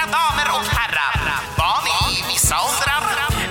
Mina 0.00 0.12
damer 0.12 0.48
och 0.56 0.64
herrar, 0.66 1.16
ni 1.84 1.90
i 2.18 2.22
vissa 2.32 2.54
åldrar. 2.54 3.02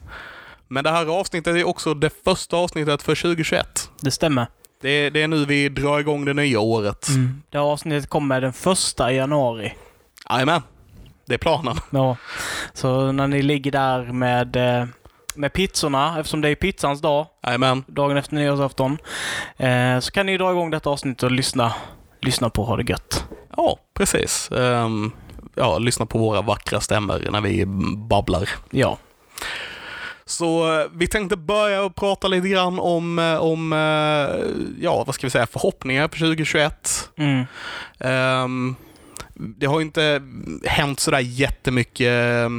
Men 0.68 0.84
det 0.84 0.92
här 0.92 1.06
avsnittet 1.06 1.56
är 1.56 1.64
också 1.64 1.94
det 1.94 2.10
första 2.24 2.58
avsnittet 2.58 3.04
för 3.04 3.16
2021. 3.16 3.90
Det 4.02 4.12
stämmer. 4.12 4.48
Det 4.86 4.92
är, 4.92 5.12
det 5.12 5.22
är 5.22 5.28
nu 5.28 5.46
vi 5.46 5.70
drar 5.70 6.00
igång 6.00 6.26
det 6.26 6.34
nya 6.34 6.60
året. 6.60 7.08
Mm. 7.08 7.42
Det 7.50 7.58
här 7.58 7.66
avsnittet 7.66 8.10
kommer 8.10 8.42
den 8.42 8.54
första 8.54 9.12
januari. 9.12 9.74
Jajamän. 10.30 10.62
Det 11.26 11.34
är 11.34 11.38
planen. 11.38 11.76
Ja. 11.90 12.18
Så 12.74 13.12
när 13.12 13.28
ni 13.28 13.42
ligger 13.42 13.72
där 13.72 14.04
med, 14.04 14.56
eh, 14.56 14.88
med 15.36 15.54
pizzorna, 15.54 16.20
eftersom 16.20 16.42
det 16.42 16.50
är 16.50 16.56
pizzans 16.56 17.02
dag, 17.02 17.28
Jajamän. 17.44 17.84
dagen 17.88 18.18
efter 18.18 18.36
nyårsafton, 18.36 18.98
eh, 19.58 20.00
så 20.00 20.12
kan 20.12 20.26
ni 20.26 20.38
dra 20.38 20.52
igång 20.52 20.72
detta 20.72 20.90
avsnitt 20.90 21.24
och 21.24 21.32
lyssna, 21.32 21.74
lyssna 22.22 22.50
på 22.50 22.66
Ha 22.66 22.78
det 22.78 22.90
gött. 22.90 23.26
Ja, 23.58 23.80
precis. 23.94 24.52
Ehm, 24.52 25.12
ja, 25.56 25.78
lyssna 25.78 26.06
på 26.06 26.18
våra 26.18 26.42
vackra 26.42 26.82
stämmor 26.82 27.28
när 27.32 27.42
vi 27.42 27.66
babblar. 27.98 28.50
Ja. 28.70 28.98
Så 30.28 30.80
eh, 30.80 30.88
vi 30.94 31.08
tänkte 31.08 31.38
börja 31.38 31.84
och 31.84 31.96
prata 31.96 32.28
lite 32.28 32.48
grann 32.48 32.80
om, 32.80 33.20
eh, 33.20 33.36
om 33.36 33.74
eh, 33.74 34.80
ja, 34.84 35.04
vad 35.04 35.16
ska 35.16 35.28
vi 35.28 35.32
säga, 35.32 35.48
förhoppningar 35.48 36.08
på 36.08 36.18
2021. 36.18 37.10
Mm. 37.18 37.46
Ehm, 38.00 38.76
det 39.34 39.66
har 39.66 39.82
inte 39.82 40.22
hänt 40.64 41.00
sådär 41.00 41.20
jättemycket 41.20 42.52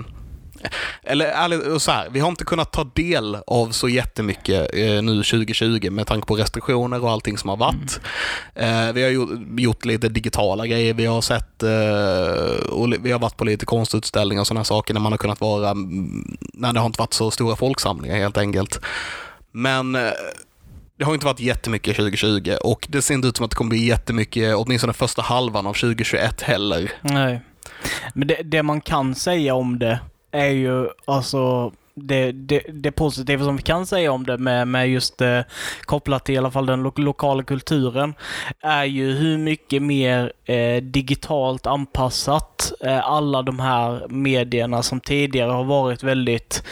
eller 1.02 1.26
ärligt 1.26 1.82
så 1.82 1.90
här, 1.90 2.08
vi 2.10 2.20
har 2.20 2.28
inte 2.28 2.44
kunnat 2.44 2.72
ta 2.72 2.84
del 2.84 3.38
av 3.46 3.70
så 3.70 3.88
jättemycket 3.88 4.74
eh, 4.74 5.02
nu 5.02 5.22
2020 5.22 5.90
med 5.90 6.06
tanke 6.06 6.26
på 6.26 6.36
restriktioner 6.36 7.04
och 7.04 7.10
allting 7.10 7.38
som 7.38 7.50
har 7.50 7.56
varit. 7.56 8.00
Eh, 8.54 8.92
vi 8.92 9.02
har 9.02 9.10
gjort, 9.10 9.30
gjort 9.58 9.84
lite 9.84 10.08
digitala 10.08 10.66
grejer, 10.66 10.94
vi 10.94 11.06
har 11.06 11.20
sett 11.20 11.62
eh, 11.62 12.70
och 12.70 12.92
vi 13.00 13.12
har 13.12 13.18
varit 13.18 13.36
på 13.36 13.44
lite 13.44 13.66
konstutställningar 13.66 14.40
och 14.40 14.46
sådana 14.46 14.64
saker 14.64 14.94
när 14.94 15.00
man 15.00 15.12
har 15.12 15.18
kunnat 15.18 15.40
vara, 15.40 15.70
mm, 15.70 16.36
när 16.52 16.72
det 16.72 16.80
har 16.80 16.86
inte 16.86 17.00
varit 17.00 17.14
så 17.14 17.30
stora 17.30 17.56
folksamlingar 17.56 18.16
helt 18.16 18.38
enkelt. 18.38 18.80
Men 19.52 19.94
eh, 19.94 20.10
det 20.98 21.04
har 21.04 21.14
inte 21.14 21.26
varit 21.26 21.40
jättemycket 21.40 21.96
2020 21.96 22.56
och 22.60 22.86
det 22.90 23.02
ser 23.02 23.14
inte 23.14 23.28
ut 23.28 23.36
som 23.36 23.44
att 23.44 23.50
det 23.50 23.56
kommer 23.56 23.68
bli 23.68 23.86
jättemycket, 23.86 24.56
åtminstone 24.56 24.92
första 24.92 25.22
halvan 25.22 25.66
av 25.66 25.72
2021 25.72 26.42
heller. 26.42 26.92
Nej. 27.02 27.40
Men 28.14 28.28
det, 28.28 28.42
det 28.44 28.62
man 28.62 28.80
kan 28.80 29.14
säga 29.14 29.54
om 29.54 29.78
det 29.78 30.00
är 30.36 30.50
ju 30.50 30.88
alltså 31.04 31.72
det, 31.94 32.32
det, 32.32 32.62
det 32.68 32.92
positiva 32.92 33.44
som 33.44 33.56
vi 33.56 33.62
kan 33.62 33.86
säga 33.86 34.12
om 34.12 34.26
det 34.26 34.38
med, 34.38 34.68
med 34.68 34.88
just 34.88 35.20
eh, 35.20 35.40
kopplat 35.80 36.24
till 36.24 36.34
i 36.34 36.38
alla 36.38 36.50
fall 36.50 36.66
den 36.66 36.82
lo 36.82 36.92
lokala 36.96 37.42
kulturen 37.42 38.14
är 38.60 38.84
ju 38.84 39.12
hur 39.12 39.38
mycket 39.38 39.82
mer 39.82 40.32
eh, 40.44 40.82
digitalt 40.82 41.66
anpassat 41.66 42.72
eh, 42.80 43.10
alla 43.10 43.42
de 43.42 43.60
här 43.60 44.08
medierna 44.08 44.82
som 44.82 45.00
tidigare 45.00 45.50
har 45.50 45.64
varit 45.64 46.02
väldigt 46.02 46.62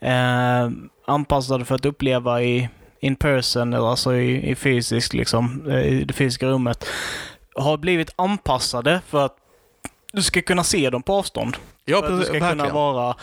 eh, 0.00 0.70
anpassade 1.06 1.64
för 1.64 1.74
att 1.74 1.84
uppleva 1.84 2.42
i 2.42 2.68
in 3.00 3.16
person, 3.16 3.72
eller 3.72 3.90
alltså 3.90 4.14
i, 4.14 4.50
i 4.50 4.54
fysiskt 4.54 5.14
liksom, 5.14 5.70
eh, 5.70 5.80
i 5.80 6.04
det 6.04 6.14
fysiska 6.14 6.46
rummet, 6.46 6.84
har 7.54 7.76
blivit 7.76 8.10
anpassade 8.16 9.00
för 9.08 9.24
att 9.24 9.36
du 10.12 10.22
ska 10.22 10.42
kunna 10.42 10.64
se 10.64 10.90
dem 10.90 11.02
på 11.02 11.12
avstånd. 11.12 11.56
Ja, 11.88 12.00
För 12.02 12.12
att 12.12 12.18
du 12.20 12.24
ska 12.24 12.32
kunna 12.32 12.46
verkligen. 12.46 12.74
vara, 12.74 13.14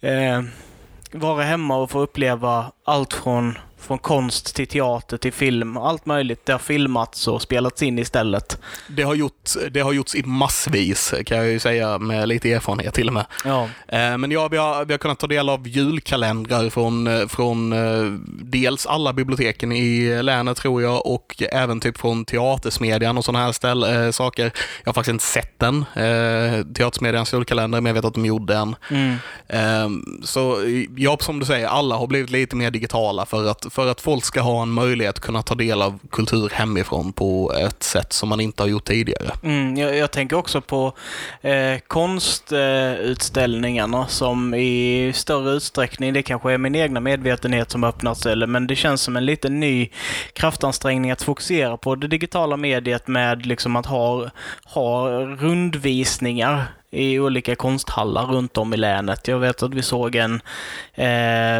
eh, 0.00 0.42
vara 1.12 1.42
hemma 1.42 1.76
och 1.76 1.90
få 1.90 2.00
uppleva 2.00 2.72
allt 2.84 3.12
från, 3.12 3.58
från 3.82 3.98
konst 3.98 4.54
till 4.56 4.66
teater 4.66 5.16
till 5.16 5.32
film. 5.32 5.76
Allt 5.76 6.06
möjligt. 6.06 6.46
Det 6.46 6.52
har 6.52 6.58
filmats 6.58 7.28
och 7.28 7.42
spelats 7.42 7.82
in 7.82 7.98
istället. 7.98 8.58
Det 8.88 9.02
har, 9.02 9.14
gjort, 9.14 9.50
det 9.70 9.80
har 9.80 9.92
gjorts 9.92 10.14
i 10.14 10.22
massvis, 10.22 11.14
kan 11.26 11.36
jag 11.38 11.46
ju 11.46 11.58
säga 11.58 11.98
med 11.98 12.28
lite 12.28 12.52
erfarenhet 12.52 12.94
till 12.94 13.08
och 13.08 13.14
med. 13.14 13.26
Ja. 13.44 13.68
Eh, 13.88 14.18
Men 14.18 14.30
ja, 14.30 14.48
vi 14.48 14.56
har, 14.56 14.84
vi 14.84 14.92
har 14.92 14.98
kunnat 14.98 15.18
ta 15.18 15.26
del 15.26 15.48
av 15.48 15.68
julkalendrar 15.68 16.70
från, 16.70 17.06
eh, 17.06 17.26
från 17.28 17.72
eh, 17.72 18.12
dels 18.42 18.86
alla 18.86 19.12
biblioteken 19.12 19.72
i 19.72 20.22
länet 20.22 20.56
tror 20.56 20.82
jag 20.82 21.06
och 21.06 21.42
även 21.52 21.80
typ 21.80 21.98
från 21.98 22.24
Teatersmedjan 22.24 23.18
och 23.18 23.24
sådana 23.24 23.44
här 23.44 23.52
ställ, 23.52 23.82
eh, 23.82 24.10
saker. 24.10 24.52
Jag 24.84 24.88
har 24.88 24.92
faktiskt 24.92 25.12
inte 25.12 25.24
sett 25.24 25.58
den, 25.58 25.84
eh, 25.94 26.64
Teatersmedjans 26.74 27.32
julkalender, 27.32 27.80
men 27.80 27.90
jag 27.90 27.94
vet 27.94 28.04
att 28.04 28.14
de 28.14 28.26
gjorde 28.26 28.56
en. 28.56 28.76
Mm. 28.90 29.16
Eh, 29.48 29.88
Så 30.24 30.56
ja, 30.96 31.16
som 31.20 31.38
du 31.38 31.46
säger, 31.46 31.66
alla 31.66 31.94
har 31.96 32.06
blivit 32.06 32.30
lite 32.30 32.56
mer 32.56 32.70
digitala 32.70 33.26
för 33.26 33.50
att, 33.50 33.71
för 33.72 33.90
att 33.90 34.00
folk 34.00 34.24
ska 34.24 34.40
ha 34.40 34.62
en 34.62 34.70
möjlighet 34.70 35.14
att 35.14 35.20
kunna 35.20 35.42
ta 35.42 35.54
del 35.54 35.82
av 35.82 35.98
kultur 36.10 36.50
hemifrån 36.52 37.12
på 37.12 37.52
ett 37.52 37.82
sätt 37.82 38.12
som 38.12 38.28
man 38.28 38.40
inte 38.40 38.62
har 38.62 38.68
gjort 38.68 38.84
tidigare. 38.84 39.30
Mm, 39.42 39.76
jag, 39.76 39.96
jag 39.96 40.10
tänker 40.10 40.36
också 40.36 40.60
på 40.60 40.92
eh, 41.40 41.78
konstutställningarna 41.86 43.98
eh, 43.98 44.06
som 44.06 44.54
i 44.54 45.12
större 45.14 45.50
utsträckning, 45.50 46.12
det 46.12 46.22
kanske 46.22 46.52
är 46.52 46.58
min 46.58 46.74
egna 46.74 47.00
medvetenhet 47.00 47.70
som 47.70 47.82
har 47.82 47.90
öppnats, 47.90 48.26
eller, 48.26 48.46
men 48.46 48.66
det 48.66 48.76
känns 48.76 49.02
som 49.02 49.16
en 49.16 49.26
liten 49.26 49.60
ny 49.60 49.90
kraftansträngning 50.32 51.10
att 51.10 51.22
fokusera 51.22 51.76
på 51.76 51.94
det 51.94 52.08
digitala 52.08 52.56
mediet 52.56 53.08
med 53.08 53.46
liksom 53.46 53.76
att 53.76 53.86
ha, 53.86 54.30
ha 54.64 55.08
rundvisningar 55.20 56.66
i 56.92 57.20
olika 57.20 57.56
konsthallar 57.56 58.26
runt 58.26 58.58
om 58.58 58.74
i 58.74 58.76
länet. 58.76 59.28
Jag 59.28 59.38
vet 59.38 59.62
att 59.62 59.74
vi 59.74 59.82
såg 59.82 60.14
en, 60.14 60.34
eh, 60.94 61.58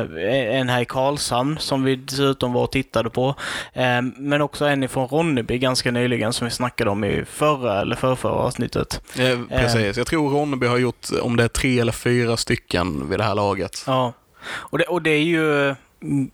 en 0.59 0.69
här 0.69 0.81
i 0.81 0.85
Karlshamn 0.85 1.59
som 1.59 1.85
vi 1.85 1.97
dessutom 1.97 2.53
var 2.53 2.63
och 2.63 2.73
tittade 2.73 3.11
på. 3.11 3.35
Eh, 3.73 4.03
men 4.17 4.43
också 4.43 4.65
en 4.65 4.83
ifrån 4.83 5.09
Ronneby 5.09 5.59
ganska 5.59 5.91
nyligen 5.91 6.33
som 6.33 6.45
vi 6.45 6.51
snackade 6.51 6.91
om 6.91 7.05
i 7.05 7.25
förra 7.25 7.81
eller 7.81 7.97
förrförra 7.97 8.33
avsnittet. 8.33 9.01
Eh, 9.19 9.39
precis. 9.49 9.97
Jag 9.97 10.07
tror 10.07 10.31
Ronneby 10.31 10.67
har 10.67 10.79
gjort, 10.79 11.07
om 11.23 11.37
det 11.37 11.45
är 11.45 11.49
tre 11.49 11.81
eller 11.81 11.93
fyra 11.93 12.37
stycken 12.37 13.09
vid 13.11 13.19
det 13.19 13.25
här 13.25 13.35
laget. 13.35 13.85
Ja. 13.87 14.13
Och 14.45 14.79
det, 14.79 14.85
och 14.85 15.03
det 15.03 15.11
är 15.11 15.23
ju 15.23 15.75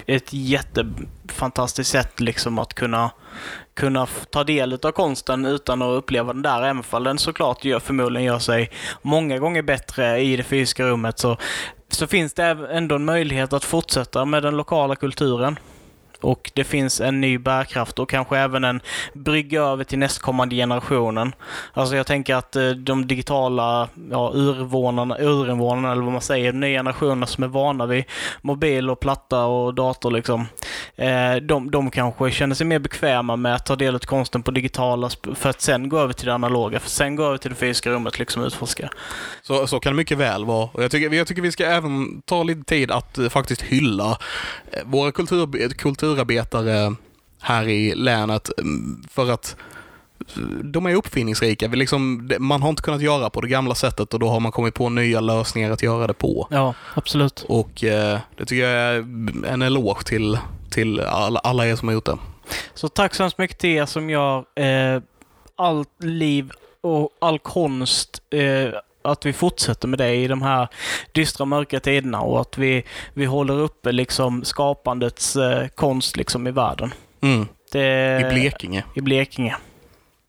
ett 0.06 0.32
jättefantastiskt 0.32 1.90
sätt 1.90 2.20
liksom 2.20 2.58
att 2.58 2.74
kunna, 2.74 3.10
kunna 3.78 4.06
ta 4.30 4.44
del 4.44 4.78
av 4.82 4.92
konsten 4.92 5.46
utan 5.46 5.82
att 5.82 5.96
uppleva 5.98 6.32
den 6.32 6.42
där. 6.42 6.62
Även 6.62 6.82
om 6.90 7.04
den 7.04 7.18
såklart 7.18 7.64
gör, 7.64 7.80
förmodligen 7.80 8.26
gör 8.26 8.38
sig 8.38 8.70
många 9.02 9.38
gånger 9.38 9.62
bättre 9.62 10.20
i 10.20 10.36
det 10.36 10.42
fysiska 10.42 10.84
rummet 10.84 11.18
så, 11.18 11.36
så 11.88 12.06
finns 12.06 12.34
det 12.34 12.44
ändå 12.70 12.94
en 12.94 13.04
möjlighet 13.04 13.52
att 13.52 13.64
fortsätta 13.64 14.24
med 14.24 14.42
den 14.42 14.56
lokala 14.56 14.96
kulturen. 14.96 15.58
Och 16.20 16.50
det 16.54 16.64
finns 16.64 17.00
en 17.00 17.20
ny 17.20 17.38
bärkraft 17.38 17.98
och 17.98 18.10
kanske 18.10 18.38
även 18.38 18.64
en 18.64 18.80
brygga 19.12 19.62
över 19.62 19.84
till 19.84 19.98
nästkommande 19.98 20.56
generationen. 20.56 21.34
Alltså 21.72 21.96
jag 21.96 22.06
tänker 22.06 22.34
att 22.34 22.56
eh, 22.56 22.70
de 22.70 23.06
digitala 23.06 23.88
ja, 24.10 24.32
urvånarna, 24.34 25.18
urinvånarna, 25.18 25.92
eller 25.92 26.02
vad 26.02 26.12
man 26.12 26.20
säger, 26.20 26.52
de 26.52 26.60
nya 26.60 26.78
generationerna 26.78 27.26
som 27.26 27.44
är 27.44 27.48
vana 27.48 27.86
vid 27.86 28.04
mobil 28.42 28.90
och 28.90 29.00
platta 29.00 29.44
och 29.44 29.74
dator 29.74 30.10
liksom. 30.10 30.46
Eh, 30.96 31.36
de, 31.42 31.70
de 31.70 31.90
kanske 31.90 32.30
känner 32.30 32.54
sig 32.54 32.66
mer 32.66 32.78
bekväma 32.78 33.36
med 33.36 33.54
att 33.54 33.66
ta 33.66 33.76
del 33.76 33.94
av 33.94 33.98
konsten 33.98 34.42
på 34.42 34.50
digitala 34.50 35.10
för 35.34 35.50
att 35.50 35.60
sen 35.60 35.88
gå 35.88 35.98
över 35.98 36.12
till 36.12 36.26
det 36.26 36.34
analoga, 36.34 36.80
för 36.80 36.90
sen 36.90 37.16
gå 37.16 37.24
över 37.24 37.38
till 37.38 37.50
det 37.50 37.56
fysiska 37.56 37.90
rummet 37.90 38.18
liksom 38.18 38.42
och 38.42 38.46
utforska. 38.46 38.88
Så, 39.42 39.66
så 39.66 39.80
kan 39.80 39.92
det 39.92 39.96
mycket 39.96 40.18
väl 40.18 40.44
vara. 40.44 40.68
Och 40.72 40.82
jag, 40.82 40.90
tycker, 40.90 41.14
jag 41.14 41.26
tycker 41.26 41.42
vi 41.42 41.52
ska 41.52 41.66
även 41.66 42.22
ta 42.22 42.42
lite 42.42 42.62
tid 42.62 42.90
att 42.90 43.18
eh, 43.18 43.28
faktiskt 43.28 43.62
hylla 43.62 44.18
våra 44.84 45.08
våra 45.08 45.68
kultur, 45.68 46.07
kulturarbetare 46.08 46.94
här 47.40 47.68
i 47.68 47.94
länet 47.94 48.50
mm, 48.58 49.02
för 49.10 49.30
att 49.30 49.56
eh, 50.18 50.42
de 50.64 50.86
är 50.86 50.94
uppfinningsrika. 50.94 51.68
Liksom, 51.68 52.30
man 52.38 52.62
har 52.62 52.68
inte 52.68 52.82
kunnat 52.82 53.00
göra 53.00 53.30
på 53.30 53.40
det 53.40 53.48
gamla 53.48 53.74
sättet 53.74 54.14
och 54.14 54.20
då 54.20 54.28
har 54.28 54.40
man 54.40 54.52
kommit 54.52 54.74
på 54.74 54.88
nya 54.88 55.20
lösningar 55.20 55.70
att 55.70 55.82
göra 55.82 56.06
det 56.06 56.14
på. 56.14 56.48
Ja, 56.50 56.74
absolut. 56.94 57.44
Och 57.48 57.84
eh, 57.84 58.18
det 58.36 58.44
tycker 58.44 58.64
jag 58.64 58.96
är 58.96 58.98
en 59.46 59.62
eloge 59.62 60.04
till, 60.04 60.38
till 60.70 61.00
alla, 61.00 61.38
alla 61.38 61.66
er 61.66 61.76
som 61.76 61.88
har 61.88 61.92
gjort 61.92 62.06
det. 62.06 62.18
Så 62.74 62.88
tack 62.88 63.14
så 63.14 63.22
hemskt 63.22 63.38
mycket 63.38 63.58
till 63.58 63.70
er 63.70 63.86
som 63.86 64.10
gör 64.10 64.38
eh, 64.38 65.02
allt 65.56 66.04
liv 66.04 66.50
och 66.80 67.10
all 67.20 67.38
konst 67.38 68.22
eh, 68.30 68.80
att 69.08 69.26
vi 69.26 69.32
fortsätter 69.32 69.88
med 69.88 69.98
det 69.98 70.14
i 70.14 70.28
de 70.28 70.42
här 70.42 70.68
dystra 71.12 71.44
mörka 71.44 71.80
tiderna 71.80 72.20
och 72.20 72.40
att 72.40 72.58
vi, 72.58 72.84
vi 73.14 73.24
håller 73.24 73.54
uppe 73.54 73.92
liksom 73.92 74.44
skapandets 74.44 75.36
eh, 75.36 75.68
konst 75.68 76.16
liksom 76.16 76.46
i 76.46 76.50
världen. 76.50 76.94
Mm. 77.20 77.46
Det, 77.72 78.20
I 78.20 78.34
Blekinge. 78.34 78.84
I 78.94 79.00
Blekinge. 79.00 79.56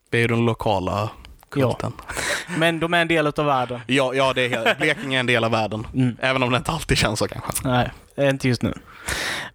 Det 0.10 0.18
är 0.18 0.28
den 0.28 0.46
lokala 0.46 1.10
kulten. 1.50 1.94
Men 2.58 2.80
de 2.80 2.94
är 2.94 3.02
en 3.02 3.08
del 3.08 3.28
av 3.28 3.46
världen. 3.46 3.82
Ja, 3.88 4.14
ja 4.14 4.34
det 4.34 4.54
är 4.54 4.76
Blekinge 4.76 5.18
är 5.18 5.20
en 5.20 5.26
del 5.26 5.44
av 5.44 5.52
världen. 5.52 5.88
Mm. 5.94 6.18
Även 6.22 6.44
om 6.44 6.52
det 6.52 6.58
inte 6.58 6.72
alltid 6.72 6.98
känns 6.98 7.20
så 7.20 7.28
kanske. 7.28 7.68
Nej, 7.68 7.90
inte 8.18 8.48
just 8.48 8.62
nu. 8.62 8.74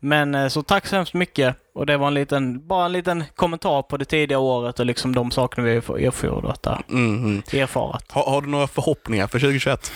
Men 0.00 0.34
eh, 0.34 0.48
så 0.48 0.62
tack 0.62 0.86
så 0.86 0.96
hemskt 0.96 1.14
mycket. 1.14 1.56
Och 1.74 1.86
det 1.86 1.96
var 1.96 2.06
en 2.06 2.14
liten, 2.14 2.66
bara 2.66 2.86
en 2.86 2.92
liten 2.92 3.24
kommentar 3.36 3.82
på 3.82 3.96
det 3.96 4.04
tidiga 4.04 4.38
året 4.38 4.80
och 4.80 4.86
liksom 4.86 5.14
de 5.14 5.30
sakerna 5.30 5.66
vi 5.66 5.76
erfarit 5.76 6.62
där. 6.62 6.82
Mm. 6.90 7.42
Erfarat. 7.52 8.04
Har, 8.12 8.30
har 8.30 8.42
du 8.42 8.48
några 8.48 8.66
förhoppningar 8.66 9.26
för 9.26 9.38
2021? 9.38 9.92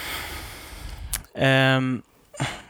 Ehm, 1.34 2.02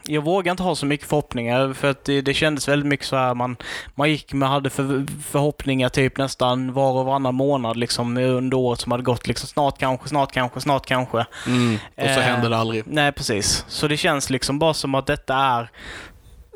jag 0.07 0.23
vågar 0.23 0.51
inte 0.51 0.63
ha 0.63 0.75
så 0.75 0.87
mycket 0.87 1.09
förhoppningar 1.09 1.73
för 1.73 1.91
att 1.91 2.05
det, 2.05 2.21
det 2.21 2.35
kändes 2.35 2.69
väldigt 2.69 2.89
mycket 2.89 3.07
så 3.07 3.17
här 3.17 3.35
man, 3.35 3.57
man 3.95 4.11
gick 4.11 4.33
med 4.33 4.49
hade 4.49 4.71
för, 4.71 5.07
förhoppningar 5.23 5.89
typ 5.89 6.19
nästan 6.19 6.73
var 6.73 6.93
och 6.93 7.05
varannan 7.05 7.35
månad 7.35 7.77
liksom 7.77 8.17
under 8.17 8.57
året 8.57 8.81
som 8.81 8.93
hade 8.93 9.05
gått 9.05 9.27
liksom 9.27 9.49
snart 9.49 9.79
kanske, 9.79 10.09
snart 10.09 10.33
kanske, 10.33 10.61
snart 10.61 10.87
kanske. 10.87 11.27
Mm. 11.47 11.75
Och 11.75 12.05
så 12.05 12.09
Eh, 12.09 12.19
händer 12.19 12.51
det 12.51 12.57
aldrig. 12.57 12.83
Nej, 12.87 13.13
precis. 13.13 13.65
Så 13.69 13.89
det 13.89 13.97
känns 13.97 14.31
liksom 14.31 14.59
bara 14.59 14.75
som 14.75 14.95
att 14.95 15.07
detta 15.07 15.35
är 15.35 15.71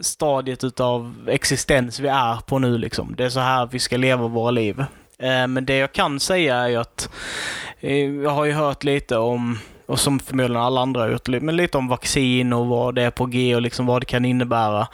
stadiet 0.01 0.65
utav 0.65 1.29
existens 1.29 2.01
vi 2.01 2.09
är 2.09 2.37
på 2.47 2.59
nu 2.59 2.79
liksom. 2.79 3.15
Det 3.17 3.25
är 3.25 3.29
så 3.29 3.41
här 3.41 3.69
vi 3.73 3.79
ska 3.79 3.97
leva 3.97 4.29
våra 4.29 4.51
liv. 4.51 4.81
Eh, 5.19 5.47
men 5.47 5.65
det 5.65 5.77
jag 5.77 5.93
kan 5.93 6.21
säga 6.21 6.57
är 6.57 6.69
ju 6.69 6.77
att 6.77 7.11
eh, 7.81 8.11
jag 8.23 8.31
har 8.31 8.45
ju 8.45 8.53
hört 8.53 8.85
lite 8.85 9.17
om 9.17 9.59
och 9.87 10.01
som 10.01 10.19
förmodligen 10.19 10.63
alla 10.63 10.81
andra 10.81 11.01
har 11.01 11.09
gjort, 11.09 11.29
men 11.29 11.57
lite 11.57 11.79
om 11.79 11.89
vaccin 11.89 12.53
och 12.53 12.67
vad 12.67 12.95
det 12.95 13.03
är 13.03 13.11
på 13.11 13.27
G 13.27 13.55
och 13.55 13.63
liksom 13.63 13.87
vad 13.87 14.03
det 14.03 14.07
kan 14.07 14.25
innebära. 14.25 14.89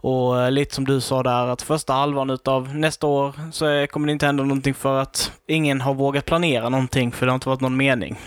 Och 0.00 0.42
eh, 0.42 0.50
lite 0.50 0.74
som 0.74 0.84
du 0.84 1.00
sa 1.00 1.22
där, 1.22 1.46
att 1.46 1.62
första 1.62 1.92
halvan 1.92 2.30
utav 2.30 2.74
nästa 2.76 3.06
år 3.06 3.34
så 3.52 3.86
kommer 3.90 4.06
det 4.06 4.12
inte 4.12 4.26
hända 4.26 4.42
någonting 4.42 4.74
för 4.74 5.00
att 5.00 5.32
ingen 5.46 5.80
har 5.80 5.94
vågat 5.94 6.24
planera 6.24 6.68
någonting, 6.68 7.12
för 7.12 7.26
det 7.26 7.32
har 7.32 7.34
inte 7.34 7.48
varit 7.48 7.60
någon 7.60 7.76
mening. 7.76 8.18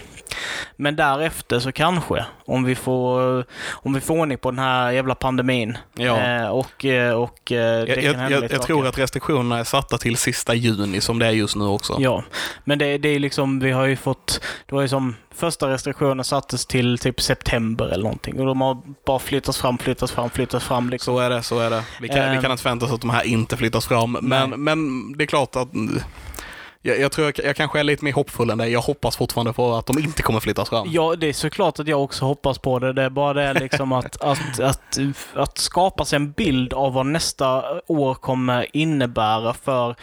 Men 0.78 0.96
därefter 0.96 1.60
så 1.60 1.72
kanske, 1.72 2.26
om 2.46 2.64
vi 2.64 2.76
får, 2.76 3.46
om 3.72 3.94
vi 3.94 4.02
får 4.02 4.20
ordning 4.20 4.38
på 4.38 4.52
den 4.52 4.60
här 4.60 4.92
jävla 4.92 5.16
pandemin. 5.16 5.78
Ja. 5.96 6.20
Eh, 6.20 6.48
och, 6.48 6.86
eh, 6.86 7.14
och 7.14 7.52
eh, 7.52 7.86
det 7.86 8.02
Jag, 8.02 8.14
kan 8.16 8.24
jag, 8.24 8.32
jag, 8.32 8.52
jag 8.52 8.62
tror 8.62 8.88
att 8.88 8.98
restriktionerna 8.98 9.60
är 9.60 9.64
satta 9.64 9.98
till 9.98 10.18
sista 10.18 10.54
juni 10.54 11.02
som 11.02 11.20
det 11.20 11.26
är 11.26 11.32
just 11.32 11.56
nu 11.56 11.66
också. 11.66 11.96
Ja, 12.00 12.24
men 12.64 12.80
det, 12.80 12.98
det 12.98 13.10
är 13.10 13.20
liksom, 13.20 13.60
vi 13.60 13.72
har 13.72 13.86
ju 13.86 13.96
fått, 13.96 14.42
det 14.66 14.76
var 14.76 14.82
ju 14.82 14.88
som 14.88 15.16
första 15.36 15.70
restriktionen 15.70 16.26
sattes 16.26 16.66
till 16.66 16.98
typ 16.98 17.22
september 17.22 17.86
eller 17.86 18.04
någonting 18.04 18.40
och 18.40 18.46
de 18.46 18.62
har 18.62 18.78
bara 19.06 19.20
flyttats 19.20 19.58
fram, 19.58 19.78
flyttats 19.78 20.12
fram, 20.12 20.30
flyttats 20.30 20.66
fram 20.66 20.90
liksom. 20.90 21.14
Så 21.16 21.20
är 21.20 21.30
det, 21.30 21.44
så 21.44 21.60
är 21.60 21.70
det. 21.70 21.84
Vi 22.02 22.08
kan, 22.08 22.18
vi 22.18 22.36
Ehm. 22.36 22.42
kan 22.42 22.52
inte 22.52 22.64
förvänta 22.64 22.86
oss 22.86 22.92
att 22.92 23.02
de 23.02 23.10
här 23.10 23.24
inte 23.24 23.58
flyttas 23.58 23.88
fram. 23.88 24.18
Men, 24.22 24.50
men 24.64 25.12
det 25.18 25.24
är 25.24 25.28
klart 25.28 25.56
att 25.56 25.68
jag, 26.86 27.00
jag 27.00 27.12
tror 27.12 27.26
jag, 27.26 27.46
jag 27.46 27.56
kanske 27.56 27.80
är 27.80 27.84
lite 27.84 28.06
mer 28.06 28.14
hoppfull 28.14 28.50
än 28.50 28.58
dig. 28.58 28.72
Jag 28.72 28.82
hoppas 28.82 29.18
fortfarande 29.18 29.54
på 29.54 29.76
att 29.76 29.86
de 29.86 30.00
inte 30.00 30.22
kommer 30.22 30.40
flyttas 30.40 30.70
fram. 30.70 30.88
Ja, 30.92 31.16
det 31.16 31.28
är 31.28 31.34
såklart 31.34 31.80
att 31.80 31.88
jag 31.88 32.04
också 32.04 32.26
hoppas 32.26 32.58
på 32.58 32.80
det. 32.80 32.94
Det 32.94 33.04
är 33.04 33.10
bara 33.10 33.34
det 33.34 33.54
liksom 33.54 33.92
att, 33.92 34.22
att, 34.22 34.60
att, 34.60 34.98
att 35.34 35.58
skapa 35.58 36.06
sig 36.06 36.18
en 36.18 36.32
bild 36.32 36.74
av 36.74 36.94
vad 36.94 37.06
nästa 37.06 37.64
år 37.88 38.14
kommer 38.14 38.68
innebära 38.74 39.54
för 39.54 39.96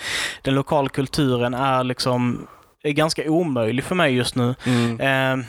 den 0.42 0.54
lokala 0.54 0.88
kulturen 0.88 1.54
är 1.54 1.84
liksom 1.84 2.46
är 2.82 2.92
ganska 2.92 3.30
omöjlig 3.30 3.84
för 3.84 3.94
mig 3.94 4.14
just 4.14 4.34
nu. 4.34 4.54
Mm. 4.64 5.00
Eh, 5.00 5.46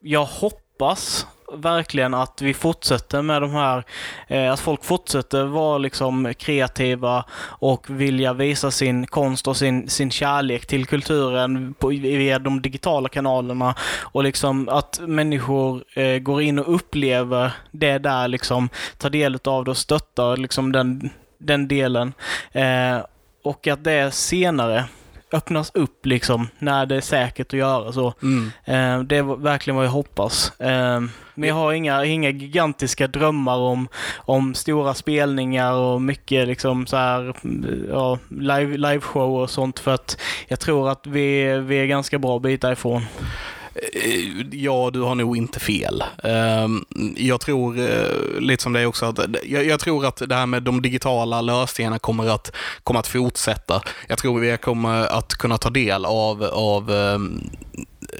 jag 0.00 0.24
hoppas 0.24 1.26
verkligen 1.52 2.14
att 2.14 2.42
vi 2.42 2.54
fortsätter 2.54 3.22
med 3.22 3.42
de 3.42 3.50
här, 3.50 3.84
eh, 4.26 4.52
att 4.52 4.60
folk 4.60 4.84
fortsätter 4.84 5.44
vara 5.44 5.78
liksom 5.78 6.34
kreativa 6.38 7.24
och 7.40 7.90
vilja 7.90 8.32
visa 8.32 8.70
sin 8.70 9.06
konst 9.06 9.48
och 9.48 9.56
sin, 9.56 9.88
sin 9.88 10.10
kärlek 10.10 10.66
till 10.66 10.86
kulturen 10.86 11.74
på, 11.74 11.88
via 11.88 12.38
de 12.38 12.62
digitala 12.62 13.08
kanalerna 13.08 13.74
och 14.02 14.24
liksom 14.24 14.68
att 14.68 15.00
människor 15.00 15.84
eh, 15.94 16.18
går 16.18 16.42
in 16.42 16.58
och 16.58 16.74
upplever 16.74 17.52
det 17.70 17.98
där 17.98 18.28
liksom, 18.28 18.68
tar 18.98 19.10
del 19.10 19.38
av 19.44 19.64
det 19.64 19.70
och 19.70 19.76
stöttar 19.76 20.36
liksom 20.36 20.72
den, 20.72 21.10
den 21.38 21.68
delen. 21.68 22.12
Eh, 22.52 22.98
och 23.44 23.66
att 23.66 23.84
det 23.84 24.14
senare 24.14 24.84
öppnas 25.32 25.70
upp 25.74 26.06
liksom 26.06 26.48
när 26.58 26.86
det 26.86 26.96
är 26.96 27.00
säkert 27.00 27.46
att 27.46 27.58
göra 27.58 27.92
så. 27.92 28.14
Mm. 28.22 28.50
Eh, 28.64 29.02
det 29.02 29.16
är 29.16 29.42
verkligen 29.42 29.76
vad 29.76 29.84
jag 29.84 29.90
hoppas. 29.90 30.60
Eh, 30.60 31.00
men 31.34 31.48
jag 31.48 31.54
har 31.54 31.72
inga, 31.72 32.04
inga 32.04 32.30
gigantiska 32.30 33.06
drömmar 33.06 33.56
om, 33.56 33.88
om 34.16 34.54
stora 34.54 34.94
spelningar 34.94 35.72
och 35.72 36.02
mycket 36.02 36.48
liksom 36.48 36.86
så 36.86 36.96
här, 36.96 37.34
ja, 37.90 38.18
live, 38.28 38.76
liveshow 38.76 39.42
och 39.42 39.50
sånt 39.50 39.78
för 39.78 39.94
att 39.94 40.20
jag 40.48 40.60
tror 40.60 40.90
att 40.90 41.06
vi, 41.06 41.58
vi 41.58 41.76
är 41.76 41.86
ganska 41.86 42.18
bra 42.18 42.38
bitar 42.38 42.72
ifrån. 42.72 43.02
Eh, 43.82 44.46
ja, 44.52 44.90
du 44.92 45.00
har 45.00 45.14
nog 45.14 45.36
inte 45.36 45.60
fel. 45.60 46.04
Ehm, 46.22 46.84
jag 47.16 47.40
tror, 47.40 47.78
eh, 47.78 48.40
lite 48.40 48.62
som 48.62 48.72
dig 48.72 48.86
också, 48.86 49.06
att 49.06 49.18
jag, 49.44 49.80
tror 49.80 50.06
att 50.06 50.22
det 50.28 50.34
här 50.34 50.46
med 50.46 50.62
de 50.62 50.82
digitala 50.82 51.40
lösningarna 51.40 51.98
kommer 51.98 52.26
att, 52.34 52.52
kommer 52.82 53.00
att 53.00 53.06
fortsätta. 53.06 53.82
Jag 54.08 54.18
tror 54.18 54.40
vi 54.40 54.56
kommer 54.56 55.06
att 55.06 55.34
kunna 55.34 55.58
ta 55.58 55.70
del 55.70 56.04
av, 56.04 56.44
av 56.44 56.90
ehm, 56.90 57.50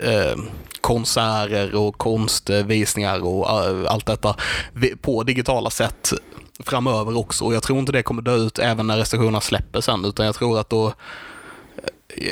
eh, 0.02 0.38
konserter 0.80 1.74
och 1.74 1.98
konstvisningar 1.98 3.24
och 3.24 3.50
eh, 3.50 3.92
allt 3.92 4.06
detta 4.06 4.36
på 5.00 5.22
digitala 5.22 5.70
sätt 5.70 6.12
framöver 6.64 7.18
också. 7.18 7.44
Och 7.44 7.54
jag 7.54 7.62
tror 7.62 7.78
inte 7.78 7.92
det 7.92 8.02
kommer 8.02 8.22
dö 8.22 8.36
ut 8.36 8.58
även 8.58 8.86
när 8.86 8.96
restriktionerna 8.96 9.40
släpper 9.40 9.80
sen, 9.80 10.04
utan 10.04 10.26
jag 10.26 10.34
tror 10.34 10.58
att 10.60 10.70
då 10.70 10.92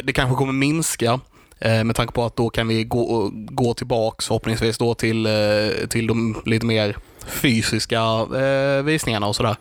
det 0.05 0.12
kanske 0.12 0.37
kommer 0.37 0.52
minska 0.52 1.20
med 1.61 1.97
tanke 1.97 2.12
på 2.12 2.25
att 2.25 2.37
då 2.37 2.50
kan 2.50 2.69
vi 2.69 2.85
gå, 2.85 3.31
gå 3.32 3.75
tillbaks 3.75 4.26
förhoppningsvis 4.26 4.79
då 4.79 4.94
till, 4.94 5.26
eh, 5.26 5.87
till 5.88 6.06
de 6.06 6.43
lite 6.47 6.67
mer 6.67 6.97
fysiska 7.26 8.00
eh, 8.41 8.82
visningarna 8.82 9.26
och 9.26 9.37
sådär. 9.37 9.56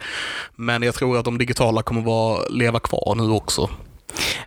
Men 0.56 0.84
jag 0.84 0.96
tror 0.96 1.18
att 1.18 1.26
de 1.26 1.38
digitala 1.38 1.82
kommer 1.82 2.02
vara, 2.02 2.48
leva 2.50 2.80
kvar 2.80 3.16
nu 3.16 3.24
också. 3.24 3.70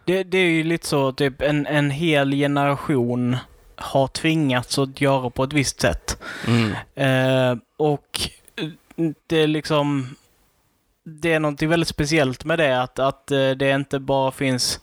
Det, 0.04 0.22
det 0.22 0.38
är 0.38 0.50
ju 0.50 0.64
lite 0.64 0.86
så, 0.86 1.12
typ 1.12 1.42
en, 1.42 1.66
en 1.66 1.90
hel 1.90 2.32
generation 2.32 3.36
har 3.76 4.08
tvingats 4.08 4.78
att 4.78 5.00
göra 5.00 5.30
på 5.30 5.44
ett 5.44 5.52
visst 5.52 5.80
sätt. 5.80 6.18
Mm. 6.46 6.70
Eh, 6.94 7.58
och 7.76 8.20
eh, 8.56 8.68
det 9.26 9.42
är 9.42 9.46
liksom... 9.46 10.16
Det 11.08 11.32
är 11.32 11.40
något 11.40 11.62
väldigt 11.62 11.88
speciellt 11.88 12.44
med 12.44 12.58
det, 12.58 12.82
att, 12.82 12.98
att 12.98 13.30
eh, 13.30 13.50
det 13.50 13.70
inte 13.70 13.98
bara 13.98 14.30
finns 14.30 14.80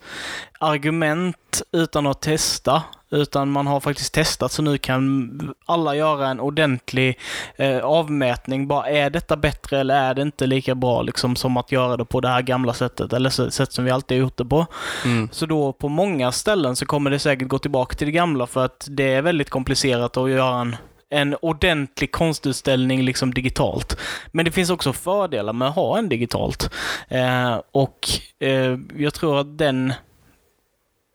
argument 0.59 1.61
utan 1.71 2.07
att 2.07 2.21
testa, 2.21 2.83
utan 3.11 3.51
man 3.51 3.67
har 3.67 3.79
faktiskt 3.79 4.13
testat, 4.13 4.51
så 4.51 4.61
nu 4.61 4.77
kan 4.77 5.53
alla 5.65 5.95
göra 5.95 6.27
en 6.27 6.39
ordentlig 6.39 7.19
eh, 7.55 7.79
avmätning. 7.79 8.67
Bara, 8.67 8.89
är 8.89 9.09
detta 9.09 9.37
bättre 9.37 9.79
eller 9.79 9.95
är 9.95 10.13
det 10.13 10.21
inte 10.21 10.47
lika 10.47 10.75
bra 10.75 11.01
liksom, 11.01 11.35
som 11.35 11.57
att 11.57 11.71
göra 11.71 11.97
det 11.97 12.05
på 12.05 12.21
det 12.21 12.27
här 12.29 12.41
gamla 12.41 12.73
sättet, 12.73 13.13
eller 13.13 13.29
så- 13.29 13.51
sätt 13.51 13.73
som 13.73 13.85
vi 13.85 13.91
alltid 13.91 14.17
har 14.17 14.21
gjort 14.21 14.37
det 14.37 14.45
på? 14.45 14.65
Mm. 15.05 15.29
Så 15.31 15.45
då 15.45 15.73
på 15.73 15.89
många 15.89 16.31
ställen 16.31 16.75
så 16.75 16.85
kommer 16.85 17.09
det 17.11 17.19
säkert 17.19 17.47
gå 17.47 17.59
tillbaka 17.59 17.95
till 17.95 18.07
det 18.07 18.11
gamla 18.11 18.47
för 18.47 18.65
att 18.65 18.87
det 18.89 19.13
är 19.13 19.21
väldigt 19.21 19.49
komplicerat 19.49 20.17
att 20.17 20.29
göra 20.29 20.61
en, 20.61 20.75
en 21.09 21.35
ordentlig 21.41 22.11
konstutställning 22.11 23.01
liksom 23.01 23.33
digitalt. 23.33 23.97
Men 24.31 24.45
det 24.45 24.51
finns 24.51 24.69
också 24.69 24.93
fördelar 24.93 25.53
med 25.53 25.67
att 25.67 25.75
ha 25.75 25.97
en 25.97 26.09
digitalt. 26.09 26.69
Eh, 27.07 27.61
och 27.71 27.99
eh, 28.39 28.77
jag 28.97 29.13
tror 29.13 29.39
att 29.39 29.57
den 29.57 29.93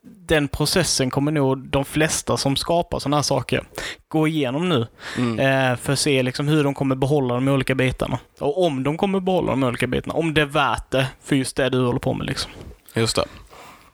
den 0.03 0.47
processen 0.47 1.09
kommer 1.09 1.31
nog 1.31 1.67
de 1.67 1.85
flesta 1.85 2.37
som 2.37 2.55
skapar 2.55 2.99
sådana 2.99 3.17
här 3.17 3.21
saker 3.23 3.63
gå 4.07 4.27
igenom 4.27 4.69
nu. 4.69 4.87
Mm. 5.17 5.39
Eh, 5.39 5.77
för 5.77 5.93
att 5.93 5.99
se 5.99 6.23
liksom 6.23 6.47
hur 6.47 6.63
de 6.63 6.73
kommer 6.73 6.95
behålla 6.95 7.33
de 7.33 7.47
olika 7.47 7.75
bitarna. 7.75 8.19
Och 8.39 8.63
om 8.63 8.83
de 8.83 8.97
kommer 8.97 9.19
behålla 9.19 9.51
de 9.51 9.63
olika 9.63 9.87
bitarna. 9.87 10.13
Om 10.13 10.33
det 10.33 10.41
är 10.41 10.45
värt 10.45 10.91
det 10.91 11.07
för 11.23 11.35
just 11.35 11.55
det 11.55 11.69
du 11.69 11.85
håller 11.85 11.99
på 11.99 12.13
med. 12.13 12.27
Liksom. 12.27 12.51
Just 12.93 13.15
det. 13.15 13.25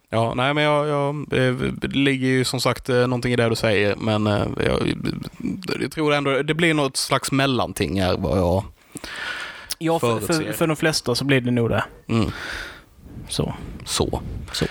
Ja, 0.10 0.34
nej 0.34 0.54
men 0.54 0.64
jag, 0.64 0.88
jag, 0.88 1.16
eh, 1.34 1.54
det 1.54 1.88
ligger 1.88 2.28
ju 2.28 2.44
som 2.44 2.62
sagt 2.62 2.90
eh, 2.90 2.96
någonting 2.96 3.34
i 3.34 3.36
det 3.36 3.50
du 3.50 3.56
säger, 3.56 3.96
men 3.96 4.28
eh, 4.28 4.48
jag, 4.58 4.94
jag 5.82 5.92
tror 5.92 6.14
ändå 6.14 6.42
det 6.42 6.54
blir 6.54 6.74
något 6.74 6.98
slags 6.98 7.32
mellanting 7.32 8.02
här 8.02 8.18
vad 8.18 8.38
jag... 8.38 8.64
Ja, 9.80 10.00
för, 10.00 10.20
för, 10.20 10.54
för 10.54 10.68
de 10.68 10.76
flesta 10.76 11.16
så 11.16 11.26
blir 11.26 11.42
det 11.42 11.52
nog 11.52 11.70
det. 11.70 11.84
Mm, 12.08 12.32
Så. 13.28 13.54
så. 13.86 14.22
så. 14.52 14.66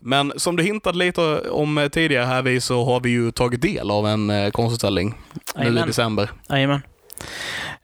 Men 0.00 0.32
som 0.36 0.56
du 0.56 0.62
hintade 0.62 0.98
lite 0.98 1.40
om 1.40 1.88
tidigare 1.92 2.24
här 2.24 2.42
vi 2.42 2.60
så 2.60 2.84
har 2.84 3.00
vi 3.00 3.10
ju 3.10 3.30
tagit 3.30 3.62
del 3.62 3.90
av 3.90 4.06
en 4.06 4.30
eh, 4.30 4.50
konstutställning 4.50 5.14
nu 5.56 5.66
i 5.66 5.82
december. 5.86 6.30
Jajamän. 6.48 6.82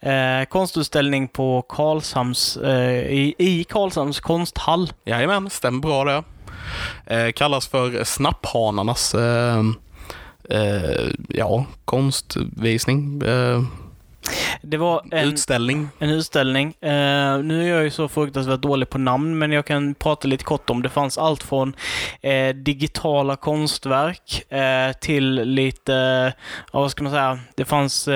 Eh, 0.01 0.45
konstutställning 0.49 1.29
på 1.29 1.63
Karlshamns, 1.63 2.57
eh, 2.57 3.13
i, 3.13 3.35
i 3.39 3.65
Karlshamns 3.65 4.21
konsthall. 4.21 4.93
Jajamän, 5.05 5.51
stämmer 5.51 5.81
bra 5.81 6.05
det. 6.05 6.25
Eh, 7.07 7.33
kallas 7.33 7.67
för 7.67 8.05
Snapphanarnas 8.05 9.15
eh, 9.15 9.65
eh, 10.51 11.09
ja, 11.29 11.65
konstvisning. 11.85 13.23
Eh, 13.23 13.63
det 14.63 14.77
var 14.77 15.03
en, 15.11 15.29
Utställning. 15.29 15.89
en 15.99 16.11
utställning. 16.11 16.75
Eh, 16.81 17.39
nu 17.39 17.65
är 17.65 17.75
jag 17.75 17.85
ju 17.85 17.91
så 17.91 18.09
fruktansvärt 18.09 18.61
dålig 18.61 18.91
på 18.91 18.99
namn, 18.99 19.39
men 19.39 19.53
jag 19.53 19.65
kan 19.65 19.95
prata 19.95 20.29
lite 20.29 20.45
kort 20.45 20.71
om. 20.71 20.83
Det 20.83 20.89
fanns 20.89 21.19
allt 21.19 21.43
från 21.43 21.77
eh, 22.21 22.55
digitala 22.55 23.37
konstverk 23.37 24.53
eh, 24.53 24.93
till 25.01 25.35
lite, 25.35 25.93
ja, 26.73 26.81
vad 26.81 26.91
ska 26.91 27.03
man 27.03 27.13
säga, 27.13 27.39
det 27.55 27.65
fanns 27.65 28.09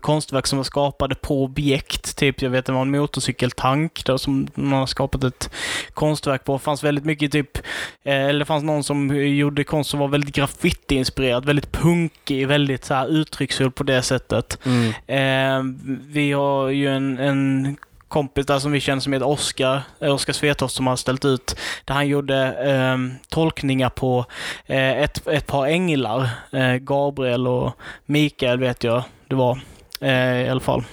konstverk 0.00 0.46
som 0.46 0.56
var 0.56 0.64
skapade 0.64 1.14
på 1.14 1.44
objekt. 1.44 2.16
Typ, 2.16 2.42
jag 2.42 2.50
vet 2.50 2.66
det 2.66 2.72
var 2.72 2.82
en 2.82 2.90
motorcykeltank 2.90 4.04
där 4.04 4.16
som 4.16 4.48
man 4.54 4.78
har 4.78 4.86
skapat 4.86 5.24
ett 5.24 5.50
konstverk 5.94 6.44
på. 6.44 6.52
Det 6.52 6.58
fanns 6.58 6.84
väldigt 6.84 7.04
mycket 7.04 7.32
typ, 7.32 7.58
eller 8.04 8.38
det 8.38 8.44
fanns 8.44 8.64
någon 8.64 8.84
som 8.84 9.16
gjorde 9.16 9.64
konst 9.64 9.90
som 9.90 10.00
var 10.00 10.08
väldigt 10.08 10.36
graffiti-inspirerad, 10.36 11.46
väldigt 11.46 11.72
punkig, 11.72 12.48
väldigt 12.48 12.84
så 12.84 12.94
här 12.94 13.08
uttrycksfull 13.08 13.70
på 13.70 13.82
det 13.84 14.02
sättet. 14.02 14.58
Mm. 14.66 14.92
Eh, 15.18 15.62
vi 16.08 16.32
har 16.32 16.68
ju 16.68 16.88
en, 16.88 17.18
en 17.18 17.76
kompis 18.08 18.46
där 18.46 18.58
som 18.58 18.72
vi 18.72 18.80
känner 18.80 19.00
som 19.00 19.12
heter 19.12 19.28
Oskar, 19.28 19.82
eh, 20.00 20.14
Oskar 20.14 20.32
Svetoft 20.32 20.74
som 20.74 20.86
har 20.86 20.96
ställt 20.96 21.24
ut, 21.24 21.56
där 21.84 21.94
han 21.94 22.08
gjorde 22.08 22.36
eh, 22.52 22.96
tolkningar 23.28 23.88
på 23.88 24.24
eh, 24.66 25.02
ett, 25.02 25.26
ett 25.26 25.46
par 25.46 25.66
änglar. 25.66 26.28
Eh, 26.52 26.74
Gabriel 26.74 27.46
och 27.46 27.72
Mikael 28.06 28.58
vet 28.58 28.84
jag 28.84 29.02
det 29.28 29.34
var 29.34 29.60
eh, 30.00 30.40
i 30.40 30.48
alla 30.48 30.60
fall. 30.60 30.84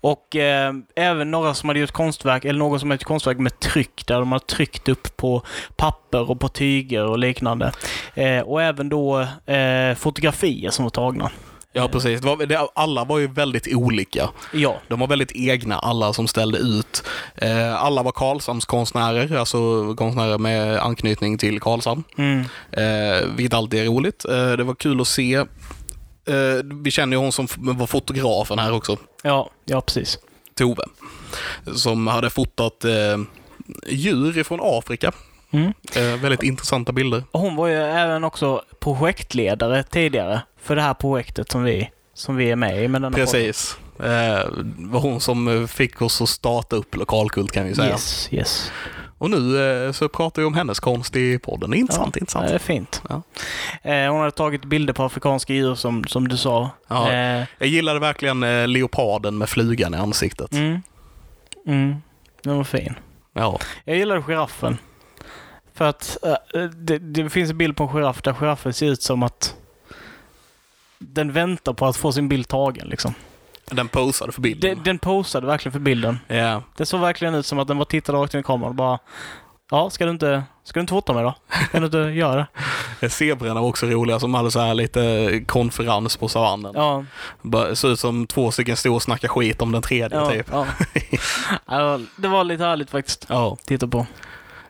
Och 0.00 0.36
eh, 0.36 0.72
även 0.96 1.30
några 1.30 1.54
som 1.54 1.68
hade 1.68 1.80
gjort 1.80 1.90
konstverk, 1.90 2.44
eller 2.44 2.58
någon 2.58 2.80
som 2.80 2.90
hade 2.90 3.00
gjort 3.00 3.06
konstverk 3.06 3.38
med 3.38 3.60
tryck, 3.60 4.06
där 4.06 4.18
de 4.18 4.32
har 4.32 4.38
tryckt 4.38 4.88
upp 4.88 5.16
på 5.16 5.42
papper 5.76 6.30
och 6.30 6.40
på 6.40 6.48
tyger 6.48 7.04
och 7.04 7.18
liknande. 7.18 7.72
Eh, 8.14 8.40
och 8.40 8.62
även 8.62 8.88
då 8.88 9.20
eh, 9.46 9.94
fotografier 9.94 10.70
som 10.70 10.84
var 10.84 10.90
tagna. 10.90 11.30
Ja, 11.72 11.88
precis. 11.88 12.20
Det 12.20 12.26
var, 12.26 12.46
det, 12.46 12.66
alla 12.74 13.04
var 13.04 13.18
ju 13.18 13.26
väldigt 13.26 13.74
olika. 13.74 14.30
Ja, 14.52 14.80
De 14.88 15.00
var 15.00 15.06
väldigt 15.06 15.32
egna, 15.34 15.78
alla 15.78 16.12
som 16.12 16.28
ställde 16.28 16.58
ut. 16.58 17.02
Eh, 17.34 17.82
alla 17.84 18.02
var 18.02 18.12
Karlshamns 18.12 18.64
konstnärer, 18.64 19.36
alltså 19.36 19.94
konstnärer 19.94 20.38
med 20.38 20.78
anknytning 20.78 21.38
till 21.38 21.60
Karlshamn. 21.60 22.04
mm. 22.16 22.40
Eh, 22.72 23.28
vilket 23.36 23.54
alltid 23.54 23.80
är 23.80 23.84
roligt. 23.86 24.24
Eh, 24.24 24.52
det 24.52 24.64
var 24.64 24.74
kul 24.74 25.00
att 25.00 25.08
se. 25.08 25.34
Eh, 25.34 25.44
vi 26.82 26.90
känner 26.90 27.16
ju 27.16 27.22
hon 27.22 27.32
som 27.32 27.48
var 27.56 27.86
fotografen 27.86 28.58
här 28.58 28.72
också, 28.72 28.96
ja, 29.22 29.50
ja 29.64 29.80
precis. 29.80 30.18
Tove. 30.54 30.82
Som 31.74 32.06
hade 32.06 32.30
fotat 32.30 32.84
eh, 32.84 33.18
djur 33.88 34.42
från 34.42 34.58
Afrika. 34.62 35.12
Mm. 35.50 35.72
Eh, 35.96 36.20
väldigt 36.20 36.42
intressanta 36.42 36.92
bilder. 36.92 37.24
Och 37.30 37.40
hon 37.40 37.56
var 37.56 37.66
ju 37.68 37.74
även 37.76 38.24
också 38.24 38.62
projektledare 38.82 39.82
tidigare 39.82 40.42
för 40.62 40.76
det 40.76 40.82
här 40.82 40.94
projektet 40.94 41.50
som 41.52 41.62
vi, 41.64 41.90
som 42.14 42.36
vi 42.36 42.50
är 42.50 42.56
med 42.56 42.84
i. 42.84 42.88
Med 42.88 43.14
Precis. 43.14 43.78
Eh, 43.98 44.04
det 44.04 44.88
var 44.88 45.00
hon 45.00 45.20
som 45.20 45.48
eh, 45.48 45.66
fick 45.66 46.02
oss 46.02 46.22
att 46.22 46.28
starta 46.28 46.76
upp 46.76 46.96
Lokalkult 46.96 47.52
kan 47.52 47.64
vi 47.64 47.74
säga. 47.74 47.88
Yes, 47.90 48.28
yes. 48.32 48.72
Och 49.18 49.30
nu 49.30 49.62
eh, 49.86 49.92
så 49.92 50.08
pratar 50.08 50.42
vi 50.42 50.46
om 50.46 50.54
hennes 50.54 50.80
konst 50.80 51.16
i 51.16 51.38
podden. 51.38 51.74
Intressant, 51.74 52.16
intressant. 52.16 52.48
Det 52.48 52.54
är 52.54 52.58
fint. 52.58 53.02
Ja. 53.08 53.22
Eh, 53.90 54.10
hon 54.12 54.18
hade 54.20 54.30
tagit 54.30 54.64
bilder 54.64 54.92
på 54.92 55.02
afrikanska 55.04 55.52
djur 55.52 55.74
som, 55.74 56.04
som 56.04 56.28
du 56.28 56.36
sa. 56.36 56.70
Ja. 56.88 57.12
Eh, 57.12 57.44
Jag 57.58 57.68
gillade 57.68 58.00
verkligen 58.00 58.42
eh, 58.42 58.68
leoparden 58.68 59.38
med 59.38 59.48
flugan 59.48 59.94
i 59.94 59.96
ansiktet. 59.96 60.52
mm. 60.52 60.82
Mm. 61.66 61.96
Den 62.42 62.56
var 62.56 62.64
fin. 62.64 62.94
Ja. 63.34 63.58
Jag 63.84 63.96
gillade 63.96 64.22
giraffen. 64.22 64.78
För 65.74 65.84
att 65.84 66.18
eh, 66.22 66.62
det, 66.62 66.98
det 66.98 67.30
finns 67.30 67.50
en 67.50 67.58
bild 67.58 67.76
på 67.76 67.84
en 67.84 67.90
giraff 67.90 68.22
där 68.22 68.32
giraffen 68.32 68.72
ser 68.72 68.86
ut 68.86 69.02
som 69.02 69.22
att 69.22 69.56
den 70.98 71.32
väntar 71.32 71.72
på 71.72 71.86
att 71.86 71.96
få 71.96 72.12
sin 72.12 72.28
bild 72.28 72.48
tagen. 72.48 72.88
Liksom. 72.88 73.14
Den 73.64 73.88
posade 73.88 74.32
för 74.32 74.40
bilden. 74.40 74.74
Den, 74.74 74.84
den 74.84 74.98
posade 74.98 75.46
verkligen 75.46 75.72
för 75.72 75.80
bilden. 75.80 76.18
Ja. 76.28 76.62
Det 76.76 76.86
såg 76.86 77.00
verkligen 77.00 77.34
ut 77.34 77.46
som 77.46 77.58
att 77.58 77.68
den 77.68 77.78
bara 77.78 77.84
tittade 77.84 78.18
rakt 78.18 78.34
in 78.34 78.40
i 78.40 78.42
kameran 78.42 78.68
och 78.68 78.74
bara 78.74 78.98
Ja, 79.70 79.90
ska 79.90 80.04
du 80.04 80.10
inte, 80.10 80.42
ska 80.64 80.78
du 80.78 80.80
inte 80.80 80.90
fota 80.90 81.12
mig 81.12 81.22
då? 81.24 81.34
Ska 81.68 81.80
du 81.80 81.86
inte 81.86 81.98
göra 82.18 82.34
det? 82.36 82.46
Eh, 83.06 83.10
Zebrorna 83.10 83.60
var 83.60 83.68
också 83.68 83.86
roliga 83.86 84.20
som 84.20 84.34
hade 84.34 84.50
så 84.50 84.60
här 84.60 84.74
lite 84.74 85.44
konferens 85.46 86.16
på 86.16 86.28
savannen. 86.28 86.72
Ja, 86.74 87.04
Bara 87.42 87.74
Såg 87.74 87.90
ut 87.90 88.00
som 88.00 88.26
två 88.26 88.50
stycken 88.50 88.76
stod 88.76 88.94
och 88.94 89.02
snackade 89.02 89.28
skit 89.28 89.62
om 89.62 89.72
den 89.72 89.82
tredje 89.82 90.18
ja, 90.18 90.30
typ. 90.30 90.50
ja. 91.66 92.00
Det 92.16 92.28
var 92.28 92.44
lite 92.44 92.64
härligt 92.64 92.90
faktiskt. 92.90 93.26
Ja. 93.28 93.56
Titta 93.64 93.88
på. 93.88 94.06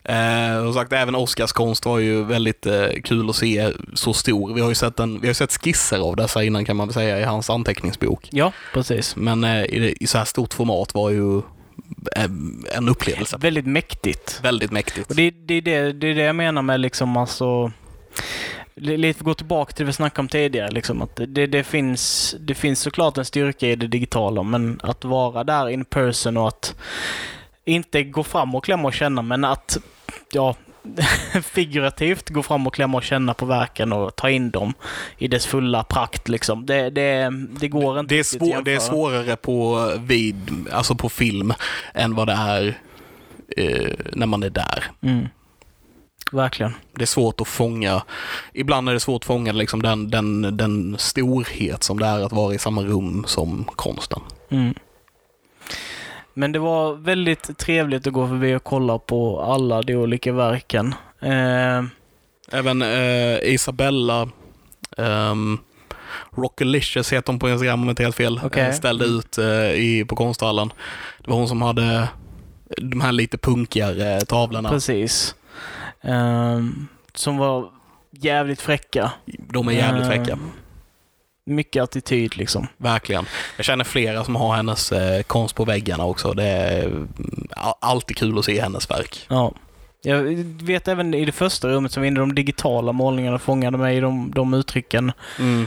Eh, 0.04 0.66
och 0.66 0.74
sagt, 0.74 0.92
även 0.92 1.14
Oscars 1.14 1.52
konst 1.52 1.86
var 1.86 1.98
ju 1.98 2.24
väldigt 2.24 2.66
eh, 2.66 2.86
kul 3.04 3.30
att 3.30 3.36
se 3.36 3.72
så 3.94 4.12
stor. 4.12 4.54
Vi 4.54 4.60
har 4.60 4.68
ju 4.68 4.74
sett, 4.74 5.00
en, 5.00 5.20
vi 5.20 5.26
har 5.26 5.34
sett 5.34 5.52
skisser 5.52 5.98
av 5.98 6.16
dessa 6.16 6.44
innan 6.44 6.64
kan 6.64 6.76
man 6.76 6.88
väl 6.88 6.94
säga 6.94 7.20
i 7.20 7.24
hans 7.24 7.50
anteckningsbok. 7.50 8.28
Ja, 8.32 8.52
precis. 8.74 9.16
Men 9.16 9.44
eh, 9.44 9.64
i, 9.64 9.96
i 10.00 10.06
så 10.06 10.18
här 10.18 10.24
stort 10.24 10.54
format 10.54 10.94
var 10.94 11.10
ju 11.10 11.38
eh, 12.16 12.24
en 12.76 12.88
upplevelse. 12.88 13.36
Väldigt 13.40 13.66
mäktigt. 13.66 14.40
Väldigt 14.42 14.70
mäktigt. 14.70 15.10
Och 15.10 15.16
det, 15.16 15.30
det, 15.30 15.54
är 15.54 15.62
det, 15.62 15.92
det 15.92 16.06
är 16.06 16.14
det 16.14 16.22
jag 16.22 16.36
menar 16.36 16.62
med 16.62 16.80
liksom 16.80 17.16
alltså 17.16 17.72
li- 18.74 18.96
Lite 18.96 19.18
för 19.18 19.22
att 19.22 19.26
gå 19.26 19.34
tillbaka 19.34 19.72
till 19.72 19.84
det 19.84 19.86
vi 19.86 19.92
snackade 19.92 20.20
om 20.20 20.28
tidigare. 20.28 20.70
Liksom, 20.70 21.02
att 21.02 21.20
det, 21.28 21.46
det, 21.46 21.64
finns, 21.64 22.34
det 22.40 22.54
finns 22.54 22.80
såklart 22.80 23.18
en 23.18 23.24
styrka 23.24 23.66
i 23.66 23.76
det 23.76 23.86
digitala, 23.86 24.42
men 24.42 24.80
att 24.82 25.04
vara 25.04 25.44
där 25.44 25.68
in 25.68 25.84
person 25.84 26.36
och 26.36 26.48
att 26.48 26.74
inte 27.64 28.02
gå 28.02 28.24
fram 28.24 28.54
och 28.54 28.64
klämma 28.64 28.88
och 28.88 28.94
känna, 28.94 29.22
men 29.22 29.44
att 29.44 29.78
ja, 30.32 30.56
figurativt 31.42 32.30
gå 32.30 32.42
fram 32.42 32.66
och 32.66 32.74
klämma 32.74 32.98
och 32.98 33.04
känna 33.04 33.34
på 33.34 33.46
verken 33.46 33.92
och 33.92 34.16
ta 34.16 34.30
in 34.30 34.50
dem 34.50 34.74
i 35.18 35.28
dess 35.28 35.46
fulla 35.46 35.84
prakt. 35.84 36.28
Liksom. 36.28 36.66
Det, 36.66 36.90
det, 36.90 37.30
det 37.60 37.68
går 37.68 38.00
inte 38.00 38.14
Det 38.14 38.18
är, 38.18 38.24
svår, 38.24 38.62
det 38.62 38.74
är 38.74 38.78
svårare 38.78 39.36
på 39.36 39.92
vid, 39.98 40.66
alltså 40.72 40.94
på 40.94 41.08
film 41.08 41.54
än 41.94 42.14
vad 42.14 42.28
det 42.28 42.32
är 42.32 42.78
eh, 43.56 43.92
när 44.12 44.26
man 44.26 44.42
är 44.42 44.50
där. 44.50 44.84
Mm. 45.00 45.28
Verkligen. 46.32 46.74
Det 46.94 47.02
är 47.02 47.06
svårt 47.06 47.40
att 47.40 47.48
fånga, 47.48 48.02
ibland 48.52 48.88
är 48.88 48.92
det 48.92 49.00
svårt 49.00 49.22
att 49.22 49.26
fånga 49.26 49.52
liksom 49.52 49.82
den, 49.82 50.10
den, 50.10 50.56
den 50.56 50.96
storhet 50.98 51.82
som 51.82 51.98
det 51.98 52.06
är 52.06 52.20
att 52.20 52.32
vara 52.32 52.54
i 52.54 52.58
samma 52.58 52.82
rum 52.82 53.24
som 53.26 53.64
konsten. 53.64 54.20
Mm. 54.50 54.74
Men 56.34 56.52
det 56.52 56.58
var 56.58 56.94
väldigt 56.94 57.58
trevligt 57.58 58.06
att 58.06 58.12
gå 58.12 58.28
förbi 58.28 58.54
och 58.54 58.64
kolla 58.64 58.98
på 58.98 59.40
alla 59.40 59.82
de 59.82 59.94
olika 59.96 60.32
verken. 60.32 60.94
Eh, 61.20 61.84
Även 62.52 62.82
eh, 62.82 63.38
Isabella 63.42 64.28
um, 64.96 65.58
Rockalicious 66.30 67.12
heter 67.12 67.32
hon 67.32 67.38
på 67.38 67.48
Instagram 67.50 67.80
om 67.80 67.86
jag 67.86 67.92
inte 67.92 68.02
helt 68.02 68.16
fel. 68.16 68.40
Eh, 68.54 68.72
Ställde 68.72 69.04
ut 69.04 69.38
eh, 69.38 69.72
i, 69.72 70.04
på 70.08 70.16
konsthallen. 70.16 70.72
Det 71.18 71.30
var 71.30 71.36
hon 71.36 71.48
som 71.48 71.62
hade 71.62 72.08
de 72.76 73.00
här 73.00 73.12
lite 73.12 73.38
punkigare 73.38 74.20
tavlorna. 74.20 74.68
Precis. 74.68 75.34
Eh, 76.00 76.60
som 77.14 77.36
var 77.36 77.68
jävligt 78.10 78.60
fräcka. 78.60 79.12
De 79.26 79.68
är 79.68 79.72
jävligt 79.72 80.02
Eh, 80.04 80.08
fräcka. 80.08 80.38
Mycket 81.46 81.82
attityd 81.82 82.36
liksom. 82.36 82.66
Verkligen. 82.76 83.26
Jag 83.56 83.64
känner 83.64 83.84
flera 83.84 84.24
som 84.24 84.36
har 84.36 84.54
hennes 84.54 84.92
eh, 84.92 85.22
konst 85.22 85.54
på 85.54 85.64
väggarna 85.64 86.04
också. 86.04 86.32
Det 86.32 86.44
är 86.44 86.84
mm, 86.84 87.08
alltid 87.80 88.16
kul 88.16 88.38
att 88.38 88.44
se 88.44 88.60
hennes 88.60 88.90
verk. 88.90 89.26
Ja. 89.28 89.52
Jag 90.04 90.22
vet 90.62 90.88
även 90.88 91.14
i 91.14 91.24
det 91.24 91.32
första 91.32 91.68
rummet 91.68 91.92
som 91.92 92.00
var 92.00 92.06
inne, 92.06 92.20
de 92.20 92.34
digitala 92.34 92.92
målningarna 92.92 93.38
fångade 93.38 93.78
mig 93.78 93.96
i 93.96 94.00
de, 94.00 94.32
de 94.34 94.54
uttrycken. 94.54 95.12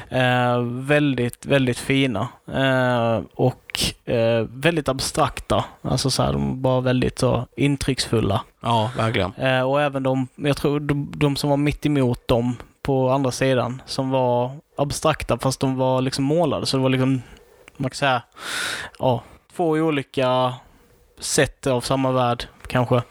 Eh, 0.09 0.61
väldigt, 0.61 1.45
väldigt 1.45 1.79
fina. 1.79 2.27
Eh, 2.47 3.21
och 3.33 3.79
eh, 4.05 4.45
väldigt 4.49 4.89
abstrakta. 4.89 5.65
Alltså 5.81 6.11
så 6.11 6.23
här, 6.23 6.33
de 6.33 6.49
var 6.49 6.55
bara 6.55 6.81
väldigt 6.81 7.19
så 7.19 7.47
intrycksfulla. 7.57 8.41
Ja, 8.61 8.91
verkligen. 8.97 9.33
Eh, 9.33 9.61
och 9.61 9.81
även 9.81 10.03
de, 10.03 10.27
jag 10.35 10.57
tror 10.57 10.79
de, 10.79 11.13
de 11.15 11.35
som 11.35 11.49
var 11.49 11.57
mitt 11.57 11.85
emot 11.85 12.27
dem 12.27 12.55
på 12.85 13.09
andra 13.09 13.31
sidan, 13.31 13.81
som 13.85 14.09
var 14.09 14.51
abstrakta 14.77 15.37
fast 15.37 15.59
de 15.59 15.75
var 15.75 16.01
liksom 16.01 16.25
målade. 16.25 16.65
Så 16.65 16.77
det 16.77 16.83
var 16.83 16.89
liksom, 16.89 17.21
man 17.77 17.89
kan 17.89 17.95
säga, 17.95 18.21
ja, 18.99 19.23
två 19.55 19.69
olika 19.69 20.53
sätt 21.19 21.67
av 21.67 21.81
samma 21.81 22.11
värld 22.11 22.45
kanske. 22.67 23.01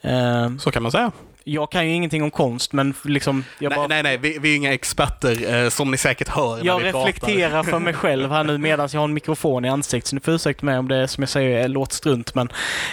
Ehm, 0.00 0.58
Så 0.58 0.70
kan 0.70 0.82
man 0.82 0.92
säga 0.92 1.12
jag 1.52 1.70
kan 1.70 1.86
ju 1.88 1.94
ingenting 1.94 2.22
om 2.22 2.30
konst, 2.30 2.72
men 2.72 2.94
liksom, 3.04 3.44
jag 3.58 3.72
bara 3.72 3.86
nej, 3.86 4.02
nej, 4.02 4.18
nej, 4.22 4.32
vi, 4.32 4.38
vi 4.38 4.52
är 4.52 4.56
inga 4.56 4.72
experter 4.74 5.64
eh, 5.64 5.68
som 5.68 5.90
ni 5.90 5.96
säkert 5.96 6.28
hör 6.28 6.56
när 6.56 6.64
Jag 6.64 6.84
reflekterar 6.84 7.62
för 7.62 7.78
mig 7.78 7.94
själv 7.94 8.30
här 8.30 8.44
nu 8.44 8.58
medan 8.58 8.88
jag 8.92 9.00
har 9.00 9.04
en 9.04 9.14
mikrofon 9.14 9.64
i 9.64 9.68
ansiktet. 9.68 10.08
Så 10.08 10.14
ni 10.16 10.20
får 10.20 10.32
ursäkta 10.34 10.66
mig 10.66 10.78
om 10.78 10.88
det 10.88 11.08
som 11.08 11.22
jag 11.22 11.28
säger 11.28 11.68
låter 11.68 11.94
strunt. 11.94 12.34
Men 12.34 12.48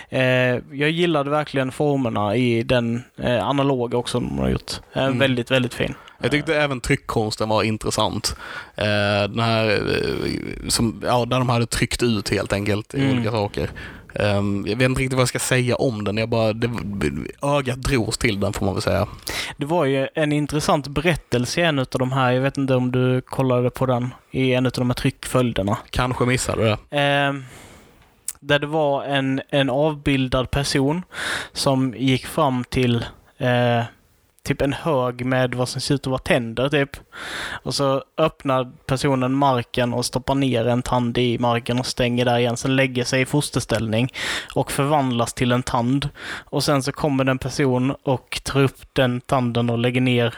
eh, 0.10 0.22
jag 0.72 0.90
gillade 0.90 1.30
verkligen 1.30 1.72
formerna 1.72 2.36
i 2.36 2.64
den 2.64 3.04
eh, 3.18 3.48
analoga 3.48 3.98
också 3.98 4.20
de 4.20 4.40
har 4.40 4.50
gjort. 4.50 4.72
Eh, 4.94 5.06
Mm. 5.06 5.20
Väldigt, 5.20 5.52
väldigt 5.52 5.74
fin. 5.74 5.94
Jag 6.22 6.32
tyckte 6.32 6.56
även 6.56 6.82
tryckkonsten 6.82 7.50
var 7.50 7.64
intressant. 7.64 8.36
Eh, 8.76 8.86
den 9.30 9.40
här, 9.40 9.70
eh, 9.70 10.68
som, 10.70 11.02
ja, 11.06 11.26
där 11.26 11.38
de 11.40 11.50
hade 11.50 11.66
tryckt 11.66 12.04
ut 12.04 12.30
helt 12.30 12.54
enkelt 12.54 12.94
Mm. 12.94 13.12
olika 13.12 13.32
saker. 13.32 13.70
Ehm, 14.16 14.66
jag 14.68 14.76
vet 14.76 14.90
inte 14.90 15.02
riktigt 15.02 15.14
vad 15.14 15.22
jag 15.22 15.28
ska 15.28 15.40
säga 15.40 15.76
om 15.76 16.04
den. 16.04 16.18
Jag 16.18 16.30
bara, 16.30 16.54
det, 16.54 16.70
ögat 17.42 17.82
drogs 17.82 18.18
till 18.18 18.40
den 18.40 18.54
får 18.54 18.66
man 18.66 18.76
väl 18.76 18.82
säga. 18.82 19.08
Det 19.58 19.66
var 19.66 19.86
ju 19.86 20.08
en 20.16 20.32
intressant 20.32 20.88
berättelse 20.88 21.62
i 21.62 21.64
en 21.64 21.80
av 21.80 21.86
de 21.92 22.12
här, 22.12 22.32
jag 22.32 22.42
vet 22.42 22.58
inte 22.58 22.76
om 22.76 22.92
du 22.92 23.22
kollade 23.22 23.70
på 23.70 23.86
den, 23.86 24.14
i 24.32 24.54
en 24.54 24.66
av 24.66 24.72
de 24.72 24.90
här 24.90 24.96
tryckföljderna. 24.96 25.78
Kanske 25.90 26.26
missade 26.26 26.78
det. 26.90 26.98
Eh, 27.00 27.34
där 28.40 28.60
det 28.60 28.68
var 28.68 29.04
en, 29.04 29.42
en 29.50 29.70
avbildad 29.70 30.52
person 30.52 31.02
som 31.54 31.94
gick 31.98 32.26
fram 32.26 32.64
till 32.64 33.06
eh, 33.38 33.84
typ 34.46 34.62
en 34.62 34.74
hög 34.74 35.26
med 35.26 35.56
vad 35.56 35.70
som 35.70 35.82
ser 35.82 35.96
ut 35.96 36.02
att 36.02 36.08
vara 36.08 36.18
tänder 36.18 36.70
typ. 36.70 36.98
Och 37.64 37.76
så 37.76 38.04
öppnar 38.18 38.72
personen 38.86 39.34
marken 39.34 39.94
och 39.94 40.06
stoppar 40.06 40.36
ner 40.36 40.68
en 40.68 40.82
tand 40.82 41.18
i 41.18 41.40
marken 41.40 41.80
och 41.80 41.86
stänger 41.86 42.26
där 42.26 42.38
igen. 42.38 42.58
Sen 42.58 42.76
lägger 42.76 43.04
sig 43.04 43.22
i 43.22 43.26
fosterställning 43.26 44.14
och 44.54 44.72
förvandlas 44.72 45.34
till 45.34 45.52
en 45.52 45.64
tand. 45.64 46.10
Och 46.44 46.64
sen 46.64 46.84
så 46.84 46.92
kommer 46.92 47.24
det 47.24 47.32
en 47.32 47.38
person 47.38 47.96
och 48.04 48.42
tar 48.44 48.62
upp 48.62 48.78
den 48.94 49.22
tanden 49.22 49.70
och 49.70 49.78
lägger 49.78 50.02
ner. 50.02 50.36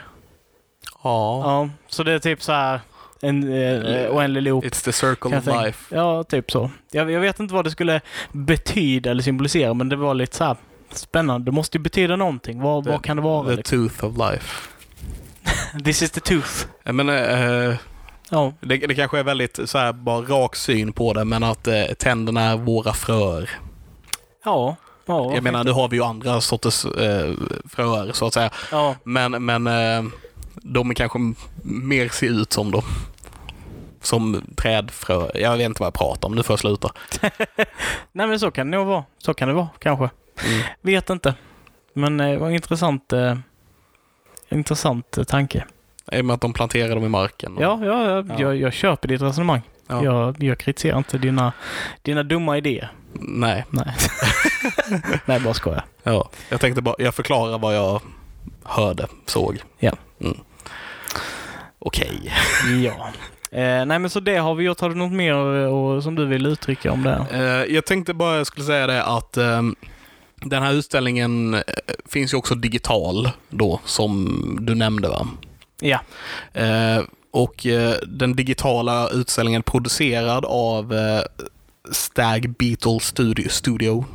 Ja. 1.04 1.42
Ja, 1.44 1.70
så 1.88 2.04
det 2.04 2.12
är 2.14 2.20
typ 2.20 2.44
så 2.44 2.52
här 2.52 2.80
en 3.22 3.54
eh, 3.54 4.16
oändlig 4.16 4.42
loop. 4.42 4.66
It's 4.66 4.84
the 4.86 4.92
circle 4.92 5.38
of 5.38 5.46
life. 5.46 5.96
Ja, 5.96 6.24
typ 6.24 6.52
så. 6.52 6.72
Jag, 6.92 7.12
jag 7.12 7.20
vet 7.20 7.40
inte 7.40 7.54
vad 7.54 7.66
det 7.66 7.72
skulle 7.72 8.02
betyda 8.32 9.12
eller 9.12 9.24
symbolisera, 9.24 9.74
men 9.74 9.90
det 9.90 9.96
var 9.96 10.14
lite 10.14 10.36
så 10.36 10.44
här 10.44 10.56
spännande. 10.92 11.46
Det 11.46 11.52
måste 11.56 11.78
ju 11.78 11.82
betyda 11.84 12.16
någonting. 12.16 12.62
Vad, 12.62 12.86
vad 12.86 13.04
kan 13.04 13.18
det 13.18 13.24
vara? 13.24 13.48
The 13.50 13.56
Liksom? 13.56 13.88
tooth 13.90 14.06
of 14.06 14.18
life. 14.32 14.70
This 15.84 16.02
is 16.02 16.12
the 16.12 16.20
tooth. 16.20 16.66
Jag 16.84 16.96
menar, 16.96 17.14
eh, 17.70 17.76
Ja, 18.30 18.54
det, 18.62 18.78
det 18.78 18.96
kanske 18.96 19.20
är 19.20 19.24
väldigt 19.24 19.60
så 19.66 19.78
här, 19.78 19.94
bara 19.94 20.22
rak 20.22 20.56
syn 20.56 20.94
på 20.94 21.14
det, 21.14 21.26
men 21.26 21.44
att 21.44 21.68
eh, 21.68 21.84
tänderna 21.86 22.42
är 22.42 22.58
våra 22.58 22.94
fröer. 22.94 23.50
ja. 24.46 24.76
ja 25.06 25.34
Jag 25.34 25.44
menar, 25.44 25.64
nu 25.64 25.72
har 25.72 25.88
vi 25.90 25.98
ju 25.98 26.04
andra 26.04 26.42
sorters 26.42 26.86
eh, 26.86 27.34
fröer 27.70 28.12
så 28.14 28.28
att 28.28 28.34
säga. 28.34 28.50
Ja, 28.72 28.96
Men, 29.04 29.46
men 29.46 29.68
eh, 29.68 30.04
de 30.56 30.94
kanske 30.96 31.20
mer 31.64 32.10
ser 32.10 32.28
ut 32.42 32.54
som 32.54 32.72
dem. 32.72 32.84
Som 34.02 34.42
trädfrö. 34.58 35.30
Jag 35.34 35.58
vet 35.58 35.66
inte 35.66 35.80
vad 35.82 35.88
jag 35.88 35.94
pratar 35.94 36.28
om, 36.30 36.36
nu 36.36 36.44
får 36.44 36.54
jag 36.54 36.60
sluta. 36.60 36.92
nej 38.12 38.28
men 38.28 38.40
så 38.40 38.52
kan 38.52 38.72
det 38.72 38.78
nog 38.78 38.88
vara. 38.88 39.04
Så 39.18 39.34
kan 39.34 39.48
det 39.48 39.54
vara, 39.54 39.70
kanske. 39.80 40.10
Mm. 40.46 40.64
Vet 40.82 41.10
inte. 41.10 41.34
Men 41.94 42.20
eh, 42.20 42.30
det 42.32 42.38
var 42.38 42.48
en 42.48 42.54
intressant, 42.54 43.14
eh, 43.14 43.36
intressant 44.50 45.18
eh, 45.18 45.24
tanke. 45.24 45.66
I 46.12 46.22
och 46.22 46.26
med 46.26 46.34
att 46.34 46.42
de 46.42 46.54
planterar 46.54 46.96
dem 46.96 47.04
i 47.06 47.10
marken. 47.10 47.56
och- 47.58 47.64
Ja, 47.64 47.80
ja, 47.86 48.10
ja, 48.10 48.24
Ja. 48.30 48.36
Jag, 48.42 48.56
jag 48.56 48.74
köper 48.74 49.08
ditt 49.08 49.22
resonemang. 49.22 49.62
Ja. 49.88 50.04
Jag, 50.04 50.44
jag 50.44 50.58
kritiserar 50.58 50.98
inte 50.98 51.18
dina, 51.18 51.54
dina 52.02 52.24
dumma 52.24 52.58
idéer. 52.58 52.92
Nej, 53.14 53.66
Nej. 53.70 53.94
nej, 55.26 55.40
bara 55.40 55.54
skojar. 55.54 55.86
ja. 56.04 56.30
jag 56.50 56.60
tänkte 56.62 56.82
bara, 56.82 56.96
jag 57.00 57.16
förklarar 57.16 57.58
vad 57.60 57.76
jag 57.76 58.02
hörde, 58.64 59.08
såg. 59.26 59.62
Ja. 59.80 59.92
Mm. 60.22 60.38
Okej. 61.80 62.34
Ja. 62.84 63.10
Eh, 63.52 63.86
nej 63.86 64.00
men 64.00 64.10
så 64.10 64.20
det 64.20 64.38
har 64.38 64.56
vi 64.56 64.64
gjort. 64.64 64.80
Har 64.80 64.90
du 64.90 64.96
något 64.96 65.12
mer 65.12 65.34
och, 65.36 66.04
som 66.04 66.16
du 66.16 66.26
vill 66.26 66.46
uttrycka 66.46 66.92
om 66.92 67.04
det? 67.04 67.26
Eh, 67.32 67.74
jag 67.76 67.86
tänkte 67.86 68.14
bara, 68.14 68.38
jag 68.38 68.48
skulle 68.48 68.66
säga 68.66 68.88
det 68.88 69.04
att 69.04 69.38
ehm, 69.38 69.76
den 70.42 70.64
här 70.64 70.74
utställningen 70.74 71.54
eh, 71.54 71.62
finns 72.06 72.34
ju 72.34 72.38
också 72.38 72.56
digital 72.56 73.30
då, 73.50 73.80
som 73.86 74.58
du 74.62 74.76
nämnde 74.76 75.10
va? 75.10 75.28
Ja. 75.82 76.00
Eh, 76.54 77.04
och 77.32 77.66
eh, 77.66 77.96
den 78.08 78.36
digitala 78.36 79.10
utställningen 79.10 79.64
producerad 79.64 80.46
av 80.46 80.94
eh, 80.94 81.22
Stag 81.92 82.56
Beetle 82.60 83.00
Studio, 83.00 83.50
Studio. 83.50 84.06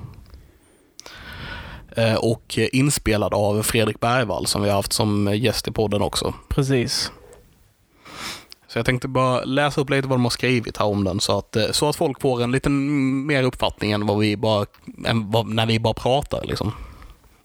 Och 2.18 2.58
inspelad 2.58 3.34
av 3.34 3.62
Fredrik 3.62 4.00
Bergvall 4.00 4.46
som 4.46 4.62
vi 4.62 4.68
har 4.68 4.76
haft 4.76 4.92
som 4.92 5.36
gäst 5.36 5.68
i 5.68 5.70
podden 5.70 6.02
också. 6.02 6.34
Precis. 6.48 7.12
Så 8.72 8.78
jag 8.78 8.86
tänkte 8.86 9.08
bara 9.08 9.44
läsa 9.44 9.80
upp 9.80 9.90
lite 9.90 10.08
vad 10.08 10.18
de 10.18 10.22
har 10.24 10.30
skrivit 10.30 10.76
här 10.76 10.86
om 10.86 11.04
den 11.04 11.20
så 11.20 11.38
att, 11.38 11.56
eh, 11.56 11.70
så 11.70 11.88
att 11.88 11.96
folk 11.96 12.20
får 12.20 12.42
en 12.42 12.52
liten 12.52 13.26
mer 13.26 13.42
uppfattning 13.42 13.92
än 13.92 14.06
vad 14.06 14.18
vi 14.18 14.36
bara, 14.36 14.66
vad, 15.24 15.46
när 15.46 15.66
vi 15.66 15.78
bara 15.78 15.94
pratar 15.94 16.44
liksom. 16.46 16.72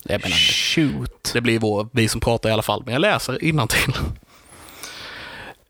Jag 0.03 0.22
menar, 0.22 0.36
Shoot. 0.36 1.31
det 1.34 1.41
blir 1.41 1.60
vår, 1.60 1.88
vi 1.91 2.07
som 2.07 2.22
pratar 2.22 2.50
i 2.50 2.51
alla 2.51 2.62
fall, 2.62 2.84
men 2.86 2.93
jag 2.93 3.01
läser 3.01 3.43
till. 3.67 3.93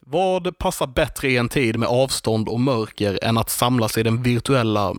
Vad 0.00 0.58
passar 0.58 0.86
bättre 0.86 1.30
i 1.30 1.36
en 1.36 1.48
tid 1.48 1.78
med 1.78 1.88
avstånd 1.88 2.48
och 2.48 2.60
mörker 2.60 3.18
än 3.22 3.38
att 3.38 3.50
samlas 3.50 3.98
i 3.98 4.02
den 4.02 4.22
virtuella 4.22 4.94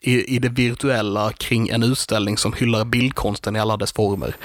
i, 0.00 0.34
i 0.34 0.38
det 0.38 0.48
virtuella 0.48 1.32
kring 1.32 1.68
en 1.68 1.82
utställning 1.82 2.38
som 2.38 2.52
hyllar 2.52 2.84
bildkonsten 2.84 3.56
i 3.56 3.60
alla 3.60 3.76
dess 3.76 3.92
former. 3.92 4.36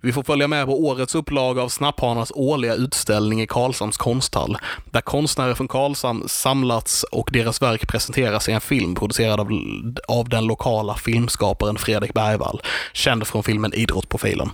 Vi 0.00 0.12
får 0.12 0.22
följa 0.22 0.48
med 0.48 0.66
på 0.66 0.84
årets 0.84 1.14
upplaga 1.14 1.62
av 1.62 1.68
Snapphanarnas 1.68 2.32
årliga 2.34 2.74
utställning 2.74 3.42
i 3.42 3.46
Karlshamns 3.46 3.96
konsthall, 3.96 4.58
där 4.90 5.00
konstnärer 5.00 5.54
från 5.54 5.68
Karlshamn 5.68 6.28
samlats 6.28 7.02
och 7.02 7.30
deras 7.32 7.62
verk 7.62 7.88
presenteras 7.88 8.48
i 8.48 8.52
en 8.52 8.60
film 8.60 8.94
producerad 8.94 9.40
av, 9.40 9.48
av 10.08 10.28
den 10.28 10.46
lokala 10.46 10.94
filmskaparen 10.94 11.78
Fredrik 11.78 12.14
Bergvall, 12.14 12.62
känd 12.92 13.26
från 13.26 13.42
filmen 13.42 13.74
Idrottsprofilen. 13.74 14.50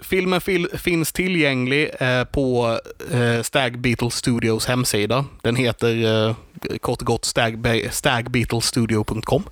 Filmen 0.00 0.40
fil 0.40 0.68
finns 0.78 1.12
tillgänglig 1.12 1.90
eh, 2.00 2.24
på 2.24 2.78
eh, 3.12 3.42
Stag 3.42 3.78
Beetle 3.78 4.10
Studios 4.10 4.66
hemsida. 4.66 5.24
Den 5.42 5.56
heter 5.56 6.26
eh, 6.28 6.34
kort 6.80 7.00
och 7.00 7.06
gott 7.06 7.24
stag- 7.24 7.88
stagbeetlestudio.com. 7.92 9.44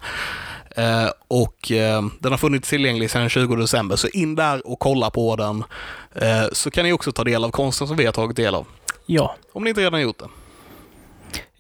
Eh, 0.77 1.09
och 1.29 1.71
eh, 1.73 2.03
den 2.21 2.33
har 2.33 2.39
funnits 2.39 2.69
tillgänglig 2.69 3.11
sedan 3.11 3.21
den 3.21 3.31
20 3.31 3.57
december, 3.57 3.97
så 3.97 4.09
in 4.09 4.35
där 4.35 4.67
och 4.67 4.79
kolla 4.79 5.11
på 5.11 5.37
den. 5.37 5.65
Eh, 6.15 6.45
så 6.53 6.71
kan 6.71 6.85
ni 6.85 6.93
också 6.93 7.13
ta 7.13 7.25
del 7.25 7.45
av 7.45 7.51
konsten 7.51 7.87
som 7.89 7.97
vi 7.97 8.05
har 8.05 8.13
tagit 8.13 8.37
del 8.37 8.55
av. 8.55 8.67
Ja. 9.07 9.37
Om 9.53 9.65
ni 9.65 9.69
inte 9.71 9.81
redan 9.83 10.01
gjort 10.03 10.19
det. 10.19 10.29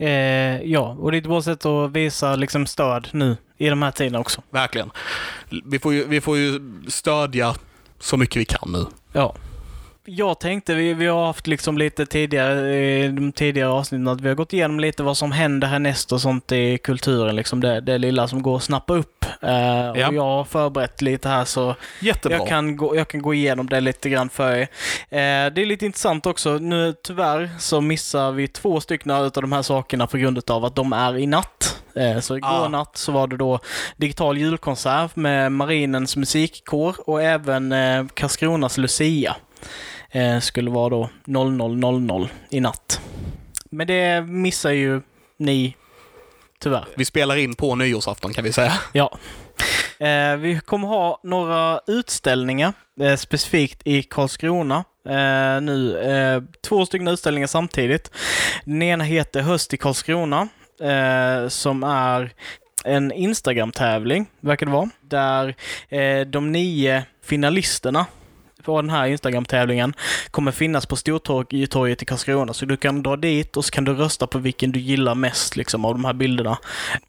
Eh, 0.06 0.62
ja, 0.62 0.96
och 1.00 1.10
det 1.10 1.16
är 1.16 1.20
ett 1.20 1.26
bra 1.28 1.42
sätt 1.42 1.66
att 1.66 1.90
visa 1.92 2.36
liksom, 2.36 2.66
stöd 2.66 3.08
nu 3.12 3.36
i 3.58 3.68
de 3.68 3.82
här 3.82 3.90
tiderna 3.90 4.18
också. 4.18 4.42
Verkligen. 4.50 4.90
Vi 5.64 5.78
får 5.78 5.92
ju, 5.94 6.06
vi 6.06 6.20
får 6.20 6.36
ju 6.38 6.60
stödja 6.88 7.54
så 8.02 8.16
mycket 8.16 8.36
vi 8.40 8.44
kan 8.44 8.72
nu. 8.72 8.86
Ja. 9.12 9.34
Jag 10.16 10.40
tänkte, 10.40 10.74
vi, 10.74 10.94
vi 10.94 11.06
har 11.06 11.26
haft 11.26 11.46
liksom 11.46 11.78
lite 11.78 12.06
tidigare, 12.06 12.76
i 12.76 13.08
de 13.08 13.32
tidigare 13.32 13.68
avsnitten, 13.70 14.08
att 14.08 14.20
vi 14.20 14.28
har 14.28 14.34
gått 14.34 14.52
igenom 14.52 14.80
lite 14.80 15.02
vad 15.02 15.16
som 15.16 15.32
händer 15.32 15.68
härnäst 15.68 16.12
och 16.12 16.20
sånt 16.20 16.52
i 16.52 16.78
kulturen, 16.78 17.36
liksom 17.36 17.60
det, 17.60 17.80
det 17.80 17.98
lilla 17.98 18.28
som 18.28 18.42
går 18.42 18.56
att 18.56 18.62
snappa 18.62 18.94
upp. 18.94 19.24
Eh, 19.42 19.50
Ja. 19.94 20.08
Och 20.08 20.14
jag 20.14 20.22
har 20.22 20.44
förberett 20.44 21.02
lite 21.02 21.28
här 21.28 21.44
så 21.44 21.74
Jättebra. 22.00 22.38
jag 22.38 22.48
kan, 22.48 22.76
gå, 22.76 22.96
jag 22.96 23.08
kan 23.08 23.22
gå 23.22 23.34
igenom 23.34 23.66
det 23.68 23.80
lite 23.80 24.08
grann 24.08 24.28
för 24.28 24.52
er. 24.52 24.60
Eh, 24.62 25.52
det 25.54 25.62
är 25.62 25.66
lite 25.66 25.86
intressant 25.86 26.26
också, 26.26 26.58
nu 26.58 26.94
tyvärr 27.02 27.50
så 27.58 27.80
missar 27.80 28.32
vi 28.32 28.48
två 28.48 28.80
stycken 28.80 29.10
av 29.10 29.30
de 29.30 29.52
här 29.52 29.62
sakerna 29.62 30.06
på 30.06 30.16
grund 30.18 30.50
av 30.50 30.64
att 30.64 30.74
de 30.74 30.92
är 30.92 31.18
i 31.18 31.26
natt. 31.26 31.82
Eh, 31.96 32.20
så 32.20 32.36
igår 32.36 32.48
Ah. 32.64 32.68
natt 32.68 32.96
så 32.96 33.12
var 33.12 33.26
det 33.26 33.36
då 33.36 33.58
digital 33.96 34.38
julkonsert 34.38 35.16
med 35.16 35.52
Marinens 35.52 36.16
musikkår 36.16 36.96
och 37.06 37.22
även 37.22 37.72
eh, 37.72 38.06
Karlskronas 38.14 38.78
Lucia. 38.78 39.36
Eh, 40.14 40.40
skulle 40.40 40.70
vara 40.70 40.88
då 40.88 41.08
00.00 41.26 42.28
i 42.50 42.60
natt. 42.60 43.00
Men 43.70 43.86
det 43.86 44.26
missar 44.26 44.70
ju 44.70 45.00
ni, 45.38 45.76
tyvärr. 46.60 46.84
Vi 46.96 47.04
spelar 47.04 47.36
in 47.36 47.54
på 47.54 47.74
nyårsafton 47.74 48.32
kan 48.32 48.44
vi 48.44 48.52
säga. 48.52 48.72
Ja. 48.92 49.18
Eh, 49.98 50.36
vi 50.36 50.60
kommer 50.64 50.88
ha 50.88 51.20
några 51.22 51.80
utställningar 51.86 52.72
eh, 53.00 53.16
specifikt 53.16 53.82
i 53.84 54.02
Karlskrona 54.02 54.84
eh, 55.08 55.60
nu. 55.60 55.98
Eh, 55.98 56.42
två 56.62 56.86
stycken 56.86 57.08
utställningar 57.08 57.46
samtidigt. 57.46 58.10
Den 58.64 58.82
ena 58.82 59.04
heter 59.04 59.40
Höst 59.42 59.74
i 59.74 59.76
Karlskrona 59.76 60.48
eh, 60.80 61.48
som 61.48 61.82
är 61.82 62.32
en 62.84 63.12
Instagram-tävling, 63.12 64.26
verkar 64.40 64.66
det 64.66 64.72
vara, 64.72 64.90
där 65.00 65.54
eh, 65.88 66.20
de 66.20 66.52
nio 66.52 67.04
finalisterna 67.24 68.06
på 68.62 68.80
den 68.80 68.90
här 68.90 69.06
Instagram-tävlingen 69.06 69.94
kommer 70.30 70.52
finnas 70.52 70.86
på 70.86 70.96
Stortorget 70.96 72.02
i 72.02 72.04
Karlskrona. 72.04 72.52
Så 72.52 72.64
du 72.64 72.76
kan 72.76 73.02
dra 73.02 73.16
dit 73.16 73.56
och 73.56 73.64
så 73.64 73.70
kan 73.70 73.84
du 73.84 73.94
rösta 73.94 74.26
på 74.26 74.38
vilken 74.38 74.72
du 74.72 74.80
gillar 74.80 75.14
mest 75.14 75.56
liksom, 75.56 75.84
av 75.84 75.94
de 75.94 76.04
här 76.04 76.12
bilderna. 76.12 76.58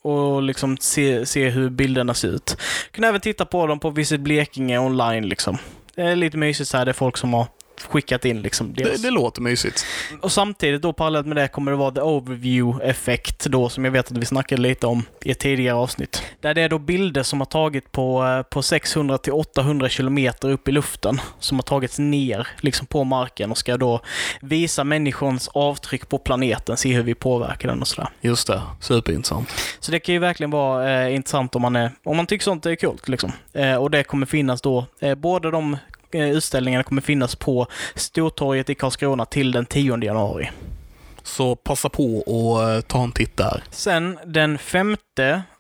Och 0.01 0.43
liksom 0.43 0.77
se, 0.77 1.25
se 1.25 1.49
hur 1.49 1.69
bilderna 1.69 2.13
ser 2.13 2.27
ut. 2.27 2.57
Du 2.91 2.95
kan 2.95 3.03
även 3.03 3.21
titta 3.21 3.45
på 3.45 3.67
dem 3.67 3.79
på 3.79 3.89
Visit 3.89 4.21
Blekinge 4.21 4.79
online. 4.79 5.27
Liksom. 5.27 5.57
Det 5.95 6.01
är 6.01 6.15
lite 6.15 6.37
mysigt 6.37 6.69
så 6.69 6.77
här. 6.77 6.85
Det 6.85 6.91
är 6.91 6.93
folk 6.93 7.17
som 7.17 7.33
har 7.33 7.47
skickat 7.81 8.25
in 8.25 8.41
liksom 8.41 8.73
Det, 8.73 9.01
det 9.01 9.09
låter 9.09 9.41
mysigt. 9.41 9.85
Och 10.21 10.31
samtidigt 10.31 10.81
då 10.81 10.93
parallellt 10.93 11.27
med 11.27 11.37
det 11.37 11.47
kommer 11.47 11.71
det 11.71 11.77
vara 11.77 11.91
the 11.91 12.01
overview-effekt 12.01 13.45
då 13.45 13.69
som 13.69 13.85
jag 13.85 13.91
vet 13.91 14.11
att 14.11 14.17
vi 14.17 14.25
snackade 14.25 14.61
lite 14.61 14.87
om 14.87 15.05
i 15.21 15.31
ett 15.31 15.39
tidigare 15.39 15.75
avsnitt. 15.75 16.23
Där 16.41 16.53
det 16.53 16.61
är 16.61 16.69
då 16.69 16.79
bilder 16.79 17.23
som 17.23 17.41
har 17.41 17.45
tagit 17.45 17.91
på, 17.91 18.25
eh, 18.25 18.41
på 18.41 18.61
600 18.61 19.17
till 19.17 19.33
800 19.33 19.89
kilometer 19.89 20.49
upp 20.49 20.67
i 20.67 20.71
luften 20.71 21.21
som 21.39 21.57
har 21.57 21.63
tagits 21.63 21.99
ner 21.99 22.47
liksom 22.61 22.87
på 22.87 23.03
marken 23.03 23.51
och 23.51 23.57
ska 23.57 23.77
då 23.77 23.99
visa 24.41 24.83
människans 24.83 25.47
avtryck 25.47 26.09
på 26.09 26.17
planeten, 26.17 26.77
se 26.77 26.93
hur 26.93 27.03
vi 27.03 27.15
påverkar 27.15 27.69
den 27.69 27.81
och 27.81 27.87
sådär. 27.87 28.09
Just 28.21 28.47
det. 28.47 28.61
Superintressant. 28.79 29.49
Så 29.79 29.91
det 29.91 29.99
kan 29.99 30.13
ju 30.13 30.19
verkligen 30.19 30.51
vara 30.51 31.05
eh, 31.05 31.15
intressant 31.15 31.55
om 31.55 31.61
man, 31.61 31.75
är, 31.75 31.91
om 32.03 32.17
man 32.17 32.25
tycker 32.25 32.43
sånt 32.43 32.65
är 32.65 32.75
kul. 32.75 32.97
Liksom. 33.05 33.31
Eh, 33.53 33.75
och 33.75 33.91
det 33.91 34.03
kommer 34.03 34.25
finnas 34.25 34.61
då, 34.61 34.85
eh, 34.99 35.15
båda 35.15 35.51
de 35.51 35.77
utställningarna 36.15 36.83
kommer 36.83 37.01
finnas 37.01 37.35
på 37.35 37.67
Stortorget 37.95 38.69
i 38.69 38.75
Karlskrona 38.75 39.25
till 39.25 39.51
den 39.51 39.65
10 39.65 39.97
januari. 40.03 40.49
Så 41.23 41.55
passa 41.55 41.89
på 41.89 42.17
och 42.17 42.69
eh, 42.71 42.81
ta 42.81 43.03
en 43.03 43.11
titt 43.11 43.37
där. 43.37 43.63
Sen 43.71 44.19
den 44.25 44.57
5 44.57 44.95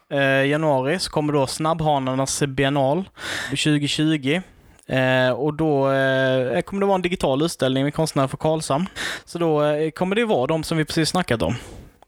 eh, 0.09 0.45
januari 0.45 0.99
så 0.99 1.11
kommer 1.11 1.33
då 1.33 1.47
Snabbhanarnas 1.47 2.43
biennal 2.47 3.03
2020. 3.49 4.41
Eh, 4.87 5.29
och 5.29 5.53
då 5.53 5.91
eh, 5.91 6.61
kommer 6.61 6.79
det 6.79 6.85
vara 6.85 6.95
en 6.95 7.01
digital 7.01 7.41
utställning 7.41 7.83
med 7.83 7.93
konstnärer 7.93 8.27
för 8.27 8.37
Karlshamn. 8.37 8.85
Så 9.25 9.37
då 9.39 9.63
eh, 9.63 9.91
kommer 9.91 10.15
det 10.15 10.25
vara 10.25 10.47
de 10.47 10.63
som 10.63 10.77
vi 10.77 10.85
precis 10.85 11.09
snackat 11.09 11.41
om. 11.41 11.55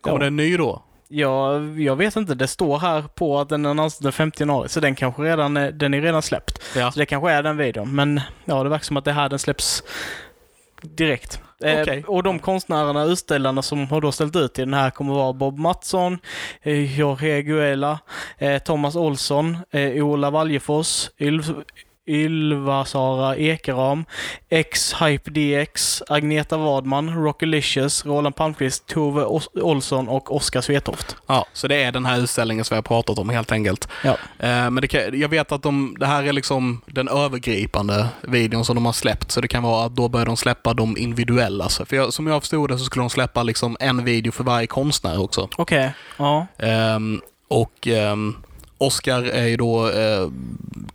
Kommer 0.01 0.17
Ja. 0.17 0.21
det 0.21 0.27
en 0.27 0.36
ny 0.36 0.58
då? 0.58 0.81
Ja, 1.08 1.60
jag 1.60 1.96
vet 1.96 2.15
inte. 2.15 2.36
Det 2.36 2.48
står 2.48 2.80
här 2.80 3.02
på 3.02 3.39
att 3.39 3.50
den 3.50 3.65
är 3.65 3.70
annonserad 3.70 4.04
den 4.04 4.12
5 4.12 4.32
januari, 4.38 4.70
så 4.70 4.80
den 4.80 4.96
kanske 4.96 5.22
redan 5.22 5.58
är, 5.58 5.72
den 5.72 5.94
är 5.94 6.02
redan 6.02 6.22
släppt. 6.22 6.62
Ja. 6.76 6.91
Så 6.91 7.00
det 7.00 7.06
kanske 7.06 7.32
är 7.32 7.44
den 7.44 7.58
videon. 7.58 7.96
Men 7.96 8.22
ja, 8.46 8.63
det 8.63 8.70
verkar 8.70 8.84
som 8.84 8.98
att 8.98 9.06
det 9.06 9.12
här 9.12 9.30
den 9.30 9.39
släpps 9.39 9.84
direkt. 10.82 11.41
Eh, 11.63 11.82
Okej. 11.82 12.04
och 12.08 12.24
de 12.24 12.39
konstnärerna, 12.39 13.04
utställarna 13.04 13.62
som 13.62 13.88
har 13.88 14.02
då 14.02 14.12
ställt 14.12 14.36
ut 14.36 14.60
i 14.60 14.62
den 14.62 14.74
här 14.74 14.89
kommer 14.89 15.13
vara 15.13 15.34
Bob 15.34 15.60
Mattsson, 15.60 16.18
eh, 16.62 17.00
Jorge 17.00 17.41
Guela, 17.41 18.00
eh, 18.38 18.60
Thomas 18.60 18.96
Olsson, 18.96 19.58
eh, 19.72 20.06
Ola 20.06 20.30
Valjefors, 20.30 21.10
Ylva-Sara 22.08 23.38
Ekeram, 23.38 24.06
X-Hype 24.50 25.32
DX, 25.32 26.04
Agneta 26.08 26.58
Wadman, 26.58 27.24
Rockalicious, 27.24 28.06
Roland 28.06 28.36
Palmqvist, 28.36 28.86
Tove 28.88 29.26
Olsson 29.54 30.08
och 30.08 30.36
Oskar 30.36 30.62
Svetoft. 30.62 31.15
Ja, 31.28 31.46
så 31.54 31.68
det 31.68 31.84
är 31.84 31.91
den 31.91 32.06
här 32.06 32.20
utställningen 32.20 32.65
som 32.65 32.76
vi 32.76 32.78
har 32.78 32.84
pratat 32.84 33.20
om 33.20 33.30
helt 33.30 33.52
enkelt. 33.52 33.88
Ja. 34.04 34.18
Eh, 34.39 34.70
men 34.70 34.76
det 34.76 34.94
jag 35.13 35.30
vet 35.30 35.52
att 35.52 35.63
de, 35.63 35.96
det 36.00 36.06
här 36.06 36.24
är 36.24 36.34
liksom 36.34 36.82
den 36.86 37.08
övergripande 37.08 38.08
videon 38.22 38.65
som 38.65 38.76
de 38.76 38.86
har 38.86 38.94
släppt, 38.94 39.32
så 39.32 39.41
det 39.41 39.48
kan 39.48 39.63
vara 39.63 39.86
att 39.86 39.96
då 39.96 40.10
börjar 40.10 40.26
de 40.26 40.38
släppa 40.38 40.74
de 40.74 40.98
individuella. 40.98 41.70
För 41.70 41.96
jag, 41.96 42.13
som 42.13 42.28
jag 42.28 42.41
förstod 42.41 42.70
det 42.70 42.78
så 42.78 42.86
skulle 42.86 43.04
de 43.04 43.10
släppa 43.10 43.44
liksom 43.44 43.78
en 43.80 44.06
video 44.06 44.32
för 44.32 44.44
varje 44.44 44.68
konstnär 44.68 45.22
också. 45.22 45.50
Okej, 45.56 45.94
ja. 46.18 46.48
Ehm, 46.58 47.22
och 47.48 47.88
um, 47.88 48.44
Oscar 48.78 49.24
är 49.24 49.48
ju 49.48 49.58
då 49.58 49.90
eh, 49.90 50.30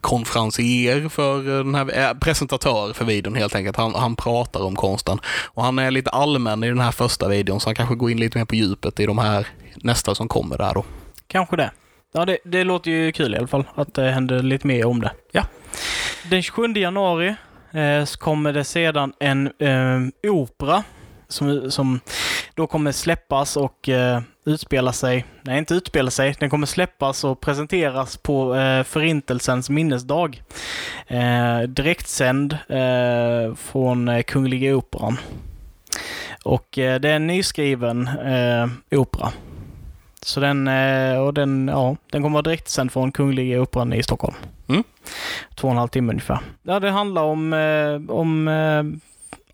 konferencier 0.01 1.09
för 1.09 1.39
eh, 1.39 1.65
den 1.65 1.75
här, 1.75 1.99
eh, 1.99 2.15
presentatör 2.15 2.93
för 2.93 3.05
videon 3.05 3.35
helt 3.35 3.55
enkelt. 3.55 3.77
Han, 3.77 3.95
han 3.95 4.17
pratar 4.17 4.65
om 4.65 4.77
konsten. 4.77 5.19
Och 5.47 5.65
han 5.65 5.79
är 5.79 5.91
lite 5.91 6.11
allmän 6.11 6.65
i 6.65 6.69
den 6.69 6.81
här 6.81 6.93
första 6.93 7.29
videon, 7.29 7.61
så 7.61 7.69
han 7.69 7.75
kanske 7.75 7.95
går 7.95 8.11
in 8.11 8.21
lite 8.21 8.39
mer 8.39 8.45
på 8.45 8.55
djupet 8.55 9.01
i 9.01 9.07
de 9.07 9.19
här 9.19 9.47
nästa 9.77 10.15
som 10.15 10.29
kommer 10.29 10.59
där 10.59 10.75
då. 10.75 10.85
Kanske 11.27 11.57
det. 11.57 11.71
Ja, 12.13 12.25
det, 12.25 12.39
det 12.45 12.65
låter 12.65 12.91
ju 12.91 13.13
kul 13.13 13.35
i 13.35 13.39
alla 13.39 13.47
fall 13.47 13.65
att 13.75 13.95
det 13.95 14.11
händer 14.11 14.43
lite 14.43 14.67
mer 14.67 14.87
om 14.87 15.01
det. 15.01 15.13
Ja. 15.33 15.45
Den 16.31 16.43
27 16.43 16.73
januari 16.75 17.35
eh, 17.73 18.05
kommer 18.19 18.53
det 18.53 18.65
sedan 18.65 19.13
en 19.21 19.47
eh, 19.47 20.31
opera 20.31 20.83
som, 21.29 21.71
som 21.71 22.01
då 22.55 22.67
kommer 22.67 22.93
släppas 22.93 23.57
och 23.57 23.89
eh, 23.89 24.21
utspela 24.45 24.93
sig, 24.93 25.25
nej 25.43 25.59
inte 25.59 25.75
utspela 25.75 26.11
sig, 26.11 26.35
den 26.39 26.51
kommer 26.51 26.67
släppas 26.67 27.25
och 27.25 27.41
presenteras 27.41 28.17
på 28.17 28.55
eh, 28.55 28.83
Förintelsens 28.83 29.71
minnesdag. 29.71 30.43
Eh, 31.07 31.61
direktsänd 31.61 32.59
eh, 32.69 33.55
från 33.55 34.09
eh, 34.09 34.23
Kungliga 34.23 34.77
Operan. 34.77 35.19
Och 36.45 36.79
eh, 36.79 37.01
det 37.01 37.11
är 37.11 37.17
en 37.17 37.27
nyskriven 37.27 38.09
eh, 38.09 38.99
opera. 38.99 39.33
Så 40.23 40.41
den, 40.41 40.69
eh, 40.69 41.19
och 41.19 41.35
den, 41.35 41.69
ja, 41.69 41.97
den 42.11 42.23
kommer 42.23 42.35
vara 42.35 42.43
direktsänd 42.43 42.93
från 42.93 43.13
Kungliga 43.13 43.61
Operan 43.61 43.93
i 43.93 44.03
Stockholm. 44.03 44.35
Mm. 44.69 44.85
Två 45.55 45.69
och 45.69 45.73
en 45.73 45.79
halv 45.79 45.89
timme 45.89 46.13
ungefär. 46.13 46.39
Ja, 46.63 46.81
det 46.81 46.91
handlar 46.91 47.23
om, 47.23 47.53
eh, 47.53 48.17
om 48.17 48.49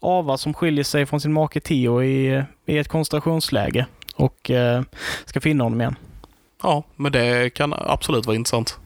Ava 0.00 0.36
som 0.36 0.54
skiljer 0.54 0.84
sig 0.84 1.06
från 1.06 1.20
sin 1.20 1.32
make 1.32 1.60
Theo 1.60 2.02
i, 2.02 2.44
i 2.66 2.78
ett 2.78 2.88
koncentrationsläge 2.88 3.86
och 4.16 4.50
eh, 4.50 4.82
ska 5.24 5.40
finna 5.40 5.64
honom 5.64 5.80
igen. 5.80 5.96
Ja, 6.62 6.84
men 6.96 7.12
det 7.12 7.54
kan 7.54 7.74
absolut 7.76 8.26
vara 8.26 8.36
intressant. 8.36 8.78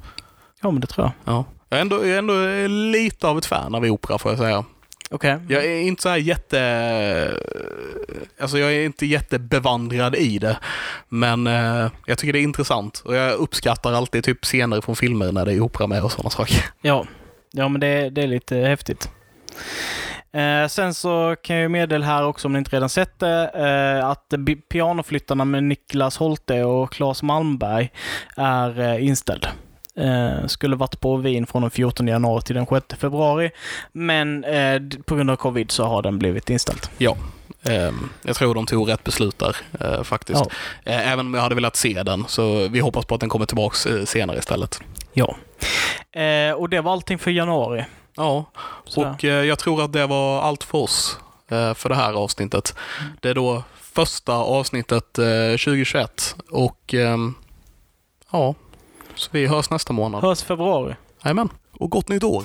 Ja, 0.60 0.70
men 0.70 0.80
det 0.80 0.86
tror 0.86 1.06
jag. 1.06 1.34
Ja. 1.34 1.44
Jag 1.68 1.76
är 1.76 1.80
ändå, 1.80 1.96
jag 1.96 2.14
är 2.14 2.18
ändå 2.18 2.66
lite 2.90 3.28
av 3.28 3.38
ett 3.38 3.46
fan 3.46 3.74
av 3.74 3.84
opera 3.84 4.18
får 4.18 4.30
jag 4.30 4.38
säga. 4.38 4.64
Okej. 5.10 5.38
Jag 5.48 5.64
är 5.64 5.80
inte 5.80 6.02
så 6.02 6.08
här 6.08 6.16
jätte... 6.16 6.60
Alltså 8.40 8.58
jag 8.58 8.72
är 8.72 8.84
inte 8.84 9.06
jättebevandrad 9.06 10.16
i 10.16 10.38
det. 10.38 10.58
Men 11.08 11.46
eh, 11.46 11.90
jag 12.06 12.18
tycker 12.18 12.32
det 12.32 12.38
är 12.38 12.42
intressant. 12.42 13.02
Och 13.04 13.14
jag 13.14 13.34
uppskattar 13.34 13.92
alltid 13.92 14.24
typ 14.24 14.44
scener 14.44 14.80
från 14.80 14.96
filmer 14.96 15.32
när 15.32 15.44
det 15.44 15.52
är 15.52 15.60
opera 15.60 15.86
med 15.86 16.04
och 16.04 16.12
sådana 16.12 16.30
saker. 16.30 16.64
Ja. 16.82 17.06
ja, 17.50 17.68
men 17.68 17.80
det, 17.80 18.10
det 18.10 18.22
är 18.22 18.26
lite 18.26 18.56
häftigt. 18.56 19.10
Eh, 20.32 20.68
sen 20.68 20.94
så 20.94 21.36
kan 21.42 21.56
jag 21.56 21.70
meddela 21.70 22.06
här 22.06 22.24
också, 22.26 22.48
om 22.48 22.52
ni 22.52 22.58
inte 22.58 22.76
redan 22.76 22.88
sett 22.88 23.18
det, 23.18 23.50
eh, 23.54 24.08
att 24.08 24.34
pianoflyttarna 24.70 25.44
med 25.44 25.64
Niklas 25.64 26.16
Holte 26.16 26.64
och 26.64 26.92
Claes 26.92 27.22
Malmberg 27.22 27.90
är 28.36 28.80
eh, 28.80 29.06
inställd. 29.06 29.46
Eh, 29.96 30.46
skulle 30.46 30.76
varit 30.76 31.00
på 31.00 31.16
Wien 31.16 31.46
från 31.46 31.62
den 31.62 31.70
14 31.70 32.08
januari 32.08 32.42
till 32.42 32.54
den 32.56 32.66
6 32.66 32.86
februari, 33.00 33.50
men 33.92 34.44
eh, 34.44 34.80
på 35.04 35.16
grund 35.16 35.30
av 35.30 35.36
covid 35.36 35.70
så 35.70 35.84
har 35.84 36.02
den 36.02 36.18
blivit 36.18 36.50
inställd. 36.50 36.80
Ja. 36.98 37.16
Eh, 37.62 37.92
jag 38.22 38.36
tror 38.36 38.54
de 38.54 38.66
tog 38.66 38.88
rätt 38.88 39.04
beslut 39.04 39.38
där 39.38 39.56
eh, 39.80 40.02
faktiskt. 40.02 40.42
Ja. 40.84 40.92
Eh, 40.92 41.12
även 41.12 41.26
om 41.26 41.34
jag 41.34 41.42
hade 41.42 41.54
velat 41.54 41.76
se 41.76 42.02
den. 42.02 42.24
Så 42.28 42.68
vi 42.68 42.80
hoppas 42.80 43.04
på 43.04 43.14
att 43.14 43.20
den 43.20 43.30
kommer 43.30 43.46
tillbaks 43.46 43.86
senare 44.04 44.38
istället. 44.38 44.80
Ja. 45.12 45.36
Och 46.56 46.68
det 46.68 46.80
var 46.80 46.92
allting 46.92 47.18
för 47.18 47.30
januari. 47.30 47.84
Ja, 48.20 48.44
Sådär. 48.84 49.10
och 49.10 49.24
eh, 49.24 49.44
jag 49.44 49.58
tror 49.58 49.84
att 49.84 49.92
det 49.92 50.06
var 50.06 50.42
allt 50.42 50.64
för 50.64 50.78
oss 50.78 51.18
eh, 51.50 51.74
för 51.74 51.88
det 51.88 51.94
här 51.94 52.12
avsnittet. 52.12 52.74
Det 53.20 53.28
är 53.30 53.34
då 53.34 53.62
första 53.80 54.32
avsnittet 54.32 55.18
eh, 55.18 55.24
2021 55.50 56.36
och 56.50 56.94
ehm, 56.94 57.34
ja, 58.32 58.54
så 59.14 59.28
vi 59.32 59.46
hörs 59.46 59.70
nästa 59.70 59.92
månad. 59.92 60.22
Hörs 60.22 60.42
februari. 60.42 60.94
Jajamän, 61.24 61.48
och 61.78 61.90
gott 61.90 62.08
nytt 62.08 62.24
år! 62.24 62.44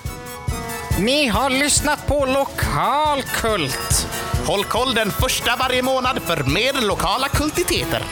Ni 1.00 1.28
har 1.28 1.50
lyssnat 1.50 2.08
på 2.08 2.26
Lokalkult. 2.26 4.08
Håll 4.48 4.64
koll 4.64 4.94
den 4.94 5.12
första 5.12 5.56
varje 5.60 5.82
månad 5.82 6.20
för 6.22 6.44
mer 6.44 6.88
lokala 6.88 7.28
kultiteter. 7.28 8.04